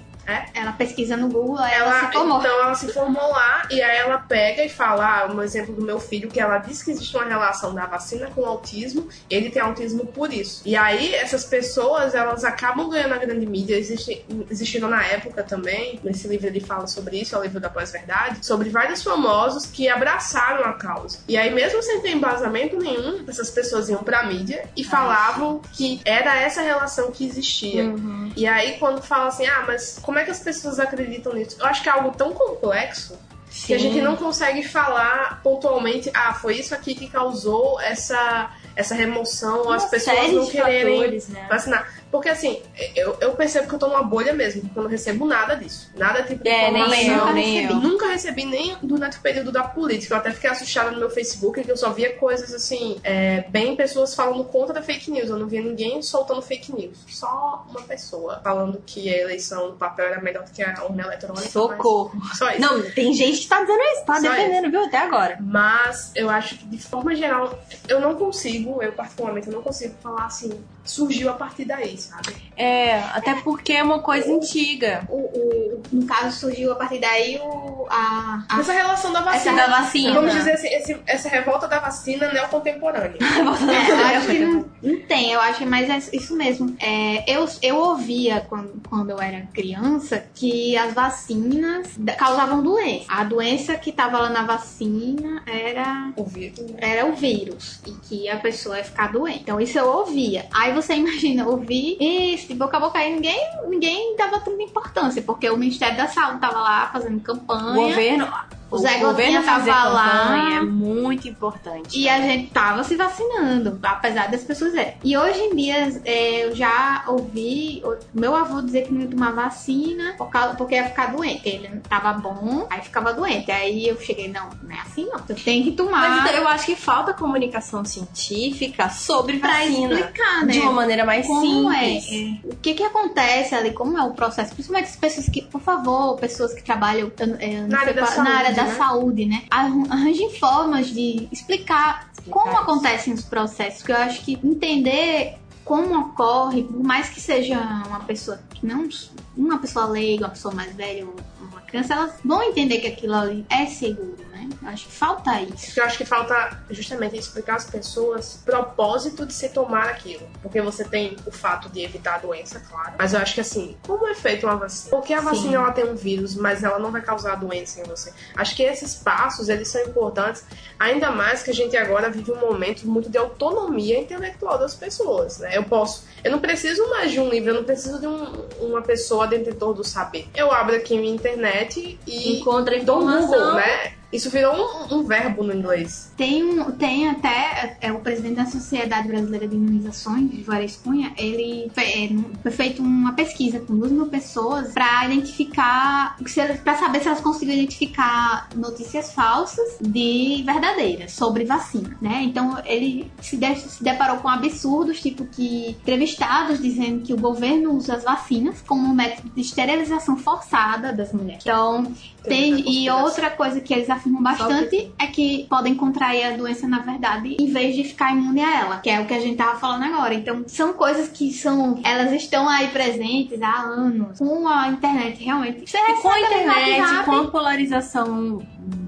[0.54, 2.38] Ela pesquisa no Google, aí ela, Ela, se formou.
[2.40, 5.82] então ela se formou lá e aí ela pega e fala, ah, um exemplo do
[5.82, 9.50] meu filho, que ela diz que existe uma relação da vacina com o autismo, ele
[9.50, 10.62] tem autismo por isso.
[10.64, 16.00] E aí essas pessoas, elas acabam ganhando a grande mídia, existe, existindo na época também,
[16.02, 19.88] nesse livro ele fala sobre isso, é o livro da pós-verdade, sobre vários famosos que
[19.88, 21.18] abraçaram a causa.
[21.28, 26.00] E aí mesmo sem ter embasamento nenhum, essas pessoas iam pra mídia e falavam que
[26.04, 27.84] era essa relação que existia.
[27.84, 28.32] Uhum.
[28.36, 31.56] E aí, quando fala assim, ah, mas como é que as pessoas acreditam nisso?
[31.58, 33.18] Eu acho que é algo tão complexo
[33.66, 38.94] que a gente não consegue falar pontualmente, ah, foi isso aqui que causou essa, essa
[38.94, 41.46] remoção, Uma as pessoas não quererem fatores, né?
[41.48, 41.97] vacinar.
[42.10, 42.62] Porque assim,
[42.96, 45.90] eu, eu percebo que eu tô numa bolha mesmo, porque eu não recebo nada disso.
[45.96, 47.28] Nada tipo de É, nem informação.
[47.28, 47.74] eu, nem recebi.
[47.80, 50.14] Nunca recebi nem durante o período da política.
[50.14, 53.76] Eu até fiquei assustada no meu Facebook que eu só via coisas assim, é, bem
[53.76, 55.28] pessoas falando contra fake news.
[55.28, 56.98] Eu não via ninguém soltando fake news.
[57.08, 61.02] Só uma pessoa falando que a eleição do papel era melhor do que a urna
[61.04, 61.48] eletrônica.
[61.48, 62.12] Socorro.
[62.34, 62.60] Só isso.
[62.60, 64.84] Não, tem gente que tá dizendo isso, tá defendendo, viu?
[64.84, 65.36] Até agora.
[65.40, 69.94] Mas eu acho que de forma geral, eu não consigo, eu particularmente, eu não consigo
[70.02, 70.50] falar assim,
[70.90, 72.34] surgiu a partir daí, sabe?
[72.56, 75.04] É, até porque é uma coisa antiga.
[75.08, 79.30] O, o- no caso, surgiu a partir daí o, a, a Essa relação da Essa
[79.30, 79.56] vacina.
[79.56, 80.14] da vacina.
[80.14, 83.16] Vamos dizer assim, esse- essa revolta da vacina neocontemporânea.
[83.68, 86.76] É, eu acho que não, não tem, eu acho que mais é isso mesmo.
[86.80, 93.04] É, eu, eu ouvia quando, quando eu era criança que as vacinas da- causavam doença.
[93.08, 96.54] A doença que tava lá na vacina era, Ouvir.
[96.78, 99.40] era o vírus e que a pessoa ia ficar doente.
[99.40, 100.46] Então isso eu ouvia.
[100.52, 103.38] Aí você imagina, ouvir isso de boca a boca aí, ninguém,
[103.68, 107.74] ninguém dava tanta importância, porque o Ministério da Saúde tava lá fazendo O campanha.
[107.74, 108.28] governo,
[108.70, 110.50] O o Zé governo Gotinha tava lá.
[110.56, 111.98] é muito importante.
[111.98, 114.94] E a gente tava se vacinando, apesar das pessoas verem.
[115.02, 119.08] E hoje em dia é, eu já ouvi o meu avô dizer que não ia
[119.08, 121.48] tomar vacina por causa, porque ia ficar doente.
[121.48, 123.50] Ele tava bom, aí ficava doente.
[123.50, 125.18] Aí eu cheguei, não, não é assim não.
[125.18, 129.94] Você tem que tomar Mas então, eu acho que falta comunicação científica sobre pra vacina.
[129.98, 130.52] explicar, né?
[130.52, 131.40] De uma maneira mais como
[131.72, 132.06] simples.
[132.10, 135.42] é, é, o que que acontece ali, como é o processo, principalmente as pessoas que,
[135.42, 138.64] por favor, pessoas que trabalham é, eu Na área da qual- na área saúde, da
[138.64, 138.74] né?
[138.76, 139.42] saúde, né?
[139.50, 145.98] Arran- Arranjem formas de explicar, como acontecem os processos, que eu acho que entender como
[145.98, 148.88] ocorre, por mais que seja uma pessoa que não,
[149.36, 153.14] uma pessoa leiga, uma pessoa mais velha, ou uma criança, elas vão entender que aquilo
[153.14, 154.48] ali é seguro, né?
[154.64, 155.78] Acho que falta isso.
[155.78, 160.26] Eu acho que falta justamente explicar às pessoas o propósito de se tomar aquilo.
[160.42, 162.92] Porque você tem o fato de evitar a doença, claro.
[162.98, 164.90] Mas eu acho que assim, como é feita uma vacina?
[164.90, 165.24] Porque a Sim.
[165.24, 168.12] vacina ela tem um vírus, mas ela não vai causar doença em você.
[168.36, 170.44] Acho que esses passos, eles são importantes,
[170.78, 175.38] ainda mais que a gente agora vive um momento muito de autonomia intelectual das pessoas,
[175.38, 175.56] né?
[175.56, 178.82] Eu posso, eu não preciso mais de um livro, eu não preciso de um- uma
[178.82, 180.28] pessoa detentor do saber.
[180.34, 183.28] Eu abro aqui minha internet e Encontra informação.
[183.28, 183.92] Google, né?
[184.12, 184.54] Isso virou
[184.90, 186.10] um, um verbo no inglês.
[186.16, 191.70] Tem, um- tem até é, o presidente da Sociedade Brasileira de Imunizações, Juarez Cunha, ele
[191.74, 192.08] fe- é,
[192.42, 196.16] foi feito uma pesquisa com duas mil pessoas para identificar,
[196.64, 202.22] para saber se elas conseguiam identificar notícias falsas de verdadeiras sobre vacina, né?
[202.22, 207.72] Então ele se, de- se deparou com absurdos, tipo que entrevistados dizendo que o governo
[207.74, 211.42] usa as vacinas como um método de esterilização forçada das mulheres.
[211.42, 211.92] Então
[212.22, 213.04] tem, e muita conspiração.
[213.04, 217.52] outra coisa que eles afirmam bastante é que podem contrair a doença na verdade em
[217.52, 220.14] vez de ficar imune a ela, que é o que a gente tava falando agora.
[220.14, 224.18] Então, são coisas que são, elas estão aí presentes há anos.
[224.18, 225.68] Com a internet, realmente.
[225.68, 228.42] Você E com a internet, com a polarização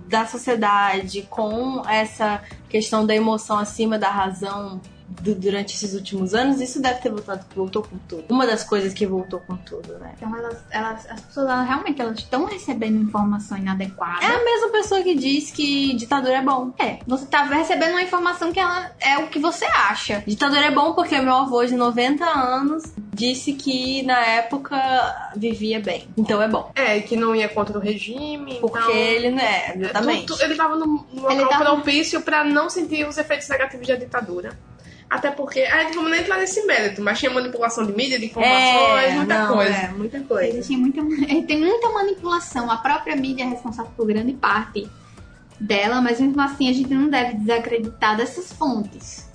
[0.08, 4.80] da sociedade, com essa questão da emoção acima da razão
[5.22, 8.24] durante esses últimos anos, isso deve ter voltado, voltou com tudo.
[8.30, 10.12] Uma das coisas que voltou com tudo, né?
[10.16, 14.24] Então elas, elas, as pessoas elas, realmente elas estão recebendo informação inadequada.
[14.24, 16.72] É a mesma pessoa que diz que ditadura é bom.
[16.78, 20.22] É, você tá recebendo uma informação que ela é o que você acha.
[20.26, 26.08] Ditadura é bom porque meu avô de 90 anos disse que na época vivia bem.
[26.16, 26.70] Então é bom.
[26.74, 28.58] É, que não ia contra o regime.
[28.60, 30.26] Porque então, ele, né, é, exatamente.
[30.26, 33.48] tu- tu- ele tava num, num Ele local tava- propício pra não sentir os efeitos
[33.48, 34.58] negativos da ditadura.
[35.10, 38.16] Até porque, a gente não vamos nem entrar nesse mérito, mas tinha manipulação de mídia,
[38.16, 39.72] de informações, muita não, coisa.
[39.72, 40.56] É, muita coisa.
[40.56, 42.70] Existe muita, eh, tem muita manipulação.
[42.70, 44.88] A própria mídia é responsável por grande parte
[45.58, 49.28] dela, mas mesmo assim a gente não deve desacreditar dessas fontes.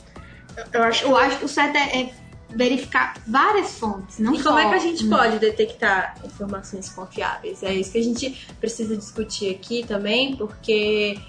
[0.71, 2.13] Eu acho Eu acho que o certo é, é
[2.49, 5.17] verificar várias fontes, não E só como é que a gente uma.
[5.17, 7.61] pode detectar informações confiáveis?
[7.63, 11.19] É isso que a gente precisa discutir aqui também, porque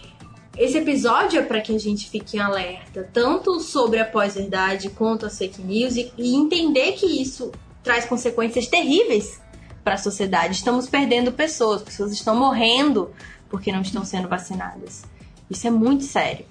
[0.56, 5.26] esse episódio é para que a gente fique em alerta, tanto sobre a pós-verdade quanto
[5.26, 7.52] as fake news, e, e entender que isso
[7.82, 9.40] traz consequências terríveis
[9.84, 10.54] para a sociedade.
[10.54, 13.12] Estamos perdendo pessoas, pessoas estão morrendo
[13.48, 15.04] porque não estão sendo vacinadas.
[15.48, 16.44] Isso é muito sério.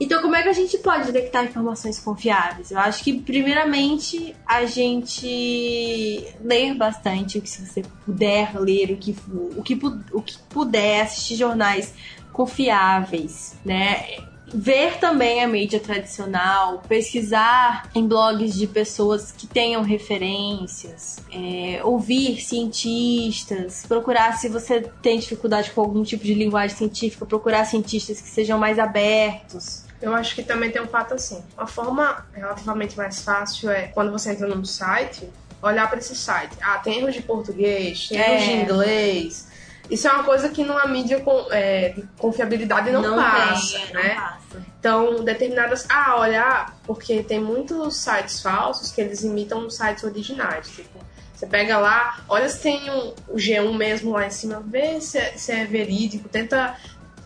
[0.00, 2.70] Então, como é que a gente pode detectar informações confiáveis?
[2.70, 8.96] Eu acho que, primeiramente, a gente ler bastante, o que se você puder ler, o
[8.96, 9.14] que,
[9.56, 9.78] o que,
[10.10, 11.92] o que puder, assistir jornais
[12.32, 14.04] confiáveis, né?
[14.52, 22.40] Ver também a mídia tradicional, pesquisar em blogs de pessoas que tenham referências, é, ouvir
[22.40, 28.28] cientistas, procurar se você tem dificuldade com algum tipo de linguagem científica, procurar cientistas que
[28.28, 29.84] sejam mais abertos.
[30.02, 31.44] Eu acho que também tem um fato assim.
[31.56, 35.28] Uma forma relativamente mais fácil é quando você entra num site,
[35.62, 36.56] olhar para esse site.
[36.60, 38.62] Ah, tem erros de português, tem erros de É.
[38.62, 39.49] inglês.
[39.90, 44.14] Isso é uma coisa que numa mídia com, é, de confiabilidade não, passa, tem, né?
[44.14, 44.66] Não passa.
[44.78, 45.84] Então, determinadas.
[45.88, 50.68] Ah, olhar, porque tem muitos sites falsos que eles imitam sites originais.
[50.68, 50.98] Tipo,
[51.34, 55.18] você pega lá, olha se tem um, o G1 mesmo lá em cima, vê se
[55.18, 56.76] é, se é verídico, tenta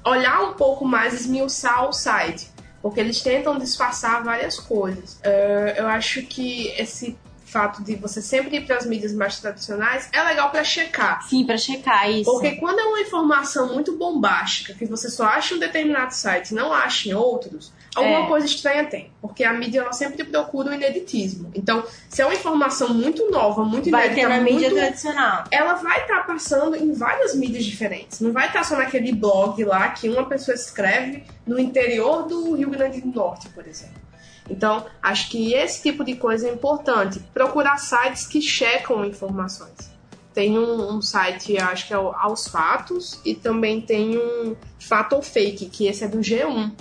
[0.05, 2.51] olhar um pouco mais, esmiuçar o site.
[2.81, 5.19] Porque eles tentam disfarçar várias coisas.
[5.23, 7.17] Eh, eu acho que esse
[7.55, 11.23] fato de você sempre ir para as mídias mais tradicionais é legal para checar.
[11.29, 12.25] Sim, pra checar isso.
[12.29, 16.53] Porque quando é uma informação muito bombástica, que você só acha em um determinado site
[16.53, 18.27] não acha em outros, alguma É.
[18.27, 19.13] coisa estranha tem.
[19.23, 21.53] Porque a mídia ela sempre procura o ineditismo.
[21.55, 25.45] Então, se é uma informação muito nova, muito vai inédita, ter na mídia muito tradicional.
[25.53, 28.19] ela vai estar passando em várias mídias diferentes.
[28.21, 32.71] Não vai estar só naquele blog lá que uma pessoa escreve no interior do Rio
[32.71, 34.03] Grande do Norte, por exemplo.
[34.49, 37.21] Então, acho que esse tipo de coisa é importante.
[37.33, 39.93] Procurar sites que checam informações.
[40.35, 45.15] Tem um, um site, acho que é o Aos Fatos, e também tem um Fato
[45.17, 46.73] ou Fake, que esse é do G1.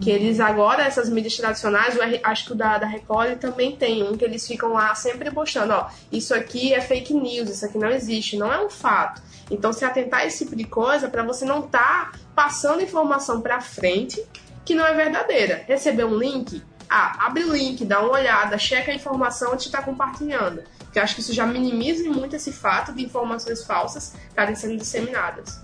[0.00, 4.16] Que eles agora, essas mídias tradicionais, acho que o da, da Record também tem um
[4.16, 7.90] que eles ficam lá sempre postando, ó, isso aqui é fake news, isso aqui não
[7.90, 9.20] existe, não é um fato.
[9.50, 13.60] Então se atentar a esse tipo de coisa para você não estar passando informação para
[13.60, 14.24] frente
[14.64, 15.64] que não é verdadeira.
[15.66, 16.62] Receber um link,
[16.92, 20.62] ah, abre o link, dá uma olhada, checa a informação antes de estar compartilhando.
[20.80, 24.76] Porque eu acho que isso já minimiza muito esse fato de informações falsas estarem sendo
[24.76, 25.58] disseminadas.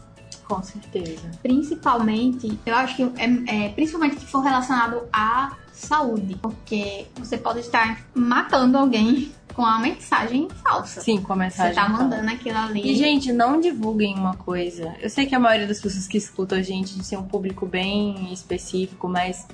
[0.47, 1.31] Com certeza.
[1.43, 7.61] Principalmente, eu acho que é, é principalmente que for relacionado à saúde, porque você pode
[7.61, 11.03] estar matando alguém com uma mensagem falsa.
[11.03, 11.75] Sim, com a mensagem.
[11.75, 12.03] Você tá falsa.
[12.05, 12.91] mandando aquilo ali.
[12.91, 14.95] E, gente, não divulguem uma coisa.
[14.99, 18.33] Eu sei que a maioria das pessoas que escutam a gente tem um público bem
[18.33, 19.47] específico, mas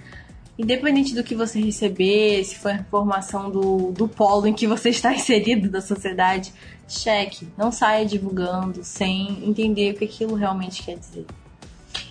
[0.59, 5.13] independente do que você receber, se for informação do, do polo em que você está
[5.15, 6.53] inserido da sociedade,
[6.89, 7.49] cheque.
[7.57, 11.27] Não saia divulgando sem entender o que aquilo realmente quer dizer.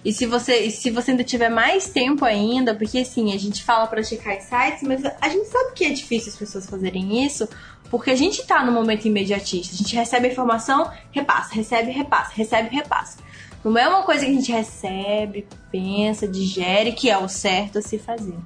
[0.03, 3.87] E se você, se você ainda tiver mais tempo ainda, porque assim, a gente fala
[3.87, 7.47] pra checar os sites, mas a gente sabe que é difícil as pessoas fazerem isso,
[7.89, 9.73] porque a gente tá no momento imediatista.
[9.73, 13.17] A gente recebe a informação, repassa, recebe, repassa, recebe, repassa.
[13.64, 17.82] Não é uma coisa que a gente recebe, pensa, digere, que é o certo a
[17.82, 18.38] se fazer.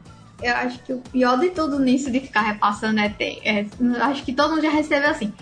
[0.42, 3.40] Eu acho que o pior de tudo nisso de ficar repassando é ter.
[3.44, 3.66] é-
[4.02, 5.34] acho que todo mundo já recebeu assim.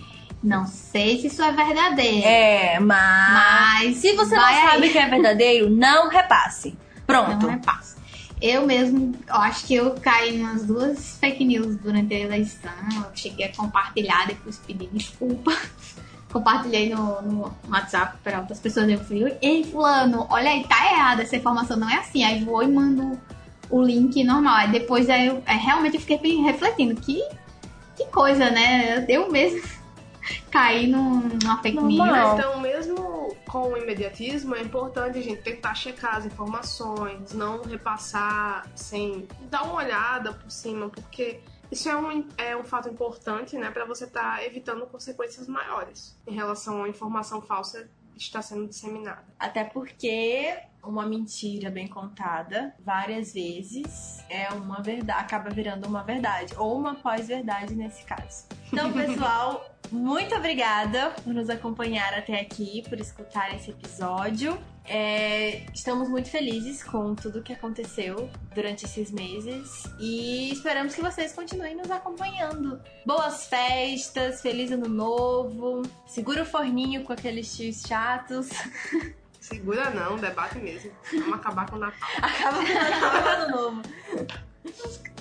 [0.41, 2.25] Não sei se isso é verdadeiro.
[2.25, 3.83] É, mas.
[3.83, 4.91] Mas Se você não vai sabe aí.
[4.91, 6.77] que é verdadeiro, não repasse.
[7.05, 7.45] Pronto.
[7.45, 7.95] Não repassa.
[8.41, 12.71] Eu mesmo, eu acho que eu caí em umas duas fake news durante a eleição.
[12.95, 15.51] Eu cheguei a compartilhar, depois pedi desculpa.
[16.35, 18.89] compartilhei no, no WhatsApp para outras pessoas.
[18.89, 22.25] Eu falei, ei, fulano, olha aí, tá errada, essa informação não é assim.
[22.25, 23.17] Aí vou e mando
[23.69, 24.55] o link normal.
[24.55, 27.23] Aí depois aí eu, aí realmente eu fiquei refletindo, que,
[27.95, 29.05] que coisa, né?
[29.07, 29.61] Eu mesmo
[30.51, 32.33] caí num- numa fake news.
[32.33, 38.67] Então, mesmo com o imediatismo, é importante a gente tentar checar as informações, não repassar
[38.75, 41.39] sem dar uma olhada por cima, porque
[41.71, 46.33] isso é um, é um fato importante, né, para você estar evitando consequências maiores em
[46.33, 49.25] relação à informação falsa que está sendo disseminada.
[49.37, 56.53] Até porque uma mentira bem contada várias vezes é uma verdade, acaba virando uma verdade,
[56.57, 58.47] ou uma pós-verdade nesse caso.
[58.71, 64.57] Então, pessoal, muito obrigada por nos acompanhar até aqui, por escutar esse episódio.
[64.87, 71.33] É, estamos muito felizes com tudo que aconteceu durante esses meses e esperamos que vocês
[71.33, 72.79] continuem nos acompanhando.
[73.05, 78.49] Boas festas, feliz ano novo, segura o forninho com aqueles tios chatos.
[79.39, 80.91] Segura não, debate mesmo.
[81.11, 82.09] Vamos acabar com o Natal.
[82.17, 83.81] Acaba com o Natal e ano novo.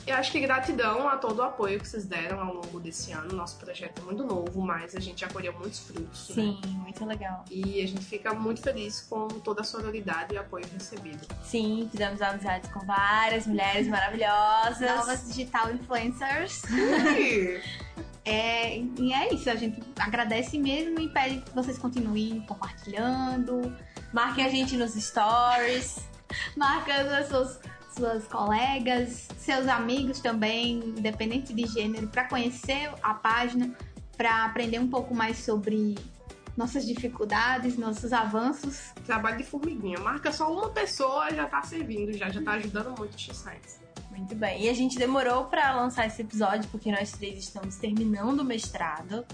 [0.06, 3.34] Eu acho que gratidão a todo o apoio que vocês deram ao longo desse ano.
[3.34, 6.28] Nosso projeto é muito novo, mas a gente já colheu muitos frutos.
[6.30, 6.34] né?
[6.34, 7.44] Sim, muito legal.
[7.50, 11.26] E a gente fica muito feliz com toda a sororidade e apoio recebido.
[11.42, 14.80] Sim, fizemos amizades com várias mulheres maravilhosas.
[14.80, 16.62] Novas digital influencers.
[18.26, 23.76] É, e é isso, a gente agradece mesmo e pede que vocês continuem compartilhando,
[24.14, 25.98] Marquem a gente nos stories.
[26.56, 27.60] marcando as suas,
[27.94, 33.74] suas colegas, seus amigos também, independente de gênero, para conhecer a página,
[34.16, 35.94] para aprender um pouco mais sobre
[36.56, 38.92] nossas dificuldades, nossos avanços.
[39.06, 39.98] Trabalho de formiguinha.
[39.98, 43.78] Marca só uma pessoa, já tá servindo, já, já tá ajudando muito o X-Science.
[44.10, 44.64] Muito bem.
[44.64, 49.24] E a gente demorou pra lançar esse episódio porque nós três estamos terminando o mestrado.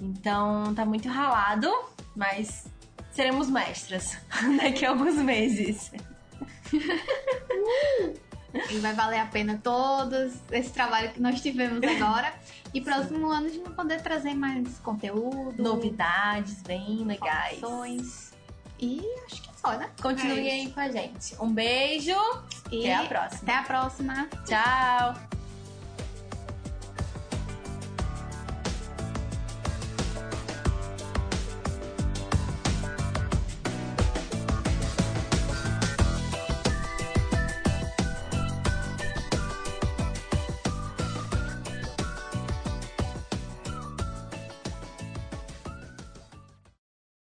[0.00, 1.70] Então tá muito ralado,
[2.14, 2.66] mas
[3.10, 4.16] seremos mestras
[4.62, 5.90] daqui a alguns meses.
[8.70, 10.14] E vai valer a pena todo
[10.50, 12.32] esse trabalho que nós tivemos agora.
[12.72, 17.60] E próximo ano a gente vai poder trazer mais conteúdo, Novidades bem legais.
[18.78, 19.90] E acho que é só, né?
[20.00, 21.34] Continuem É aí com a gente.
[21.40, 22.16] Um beijo
[22.70, 23.42] E até a próxima.
[23.42, 24.28] Até a próxima.
[24.46, 25.45] Tchau!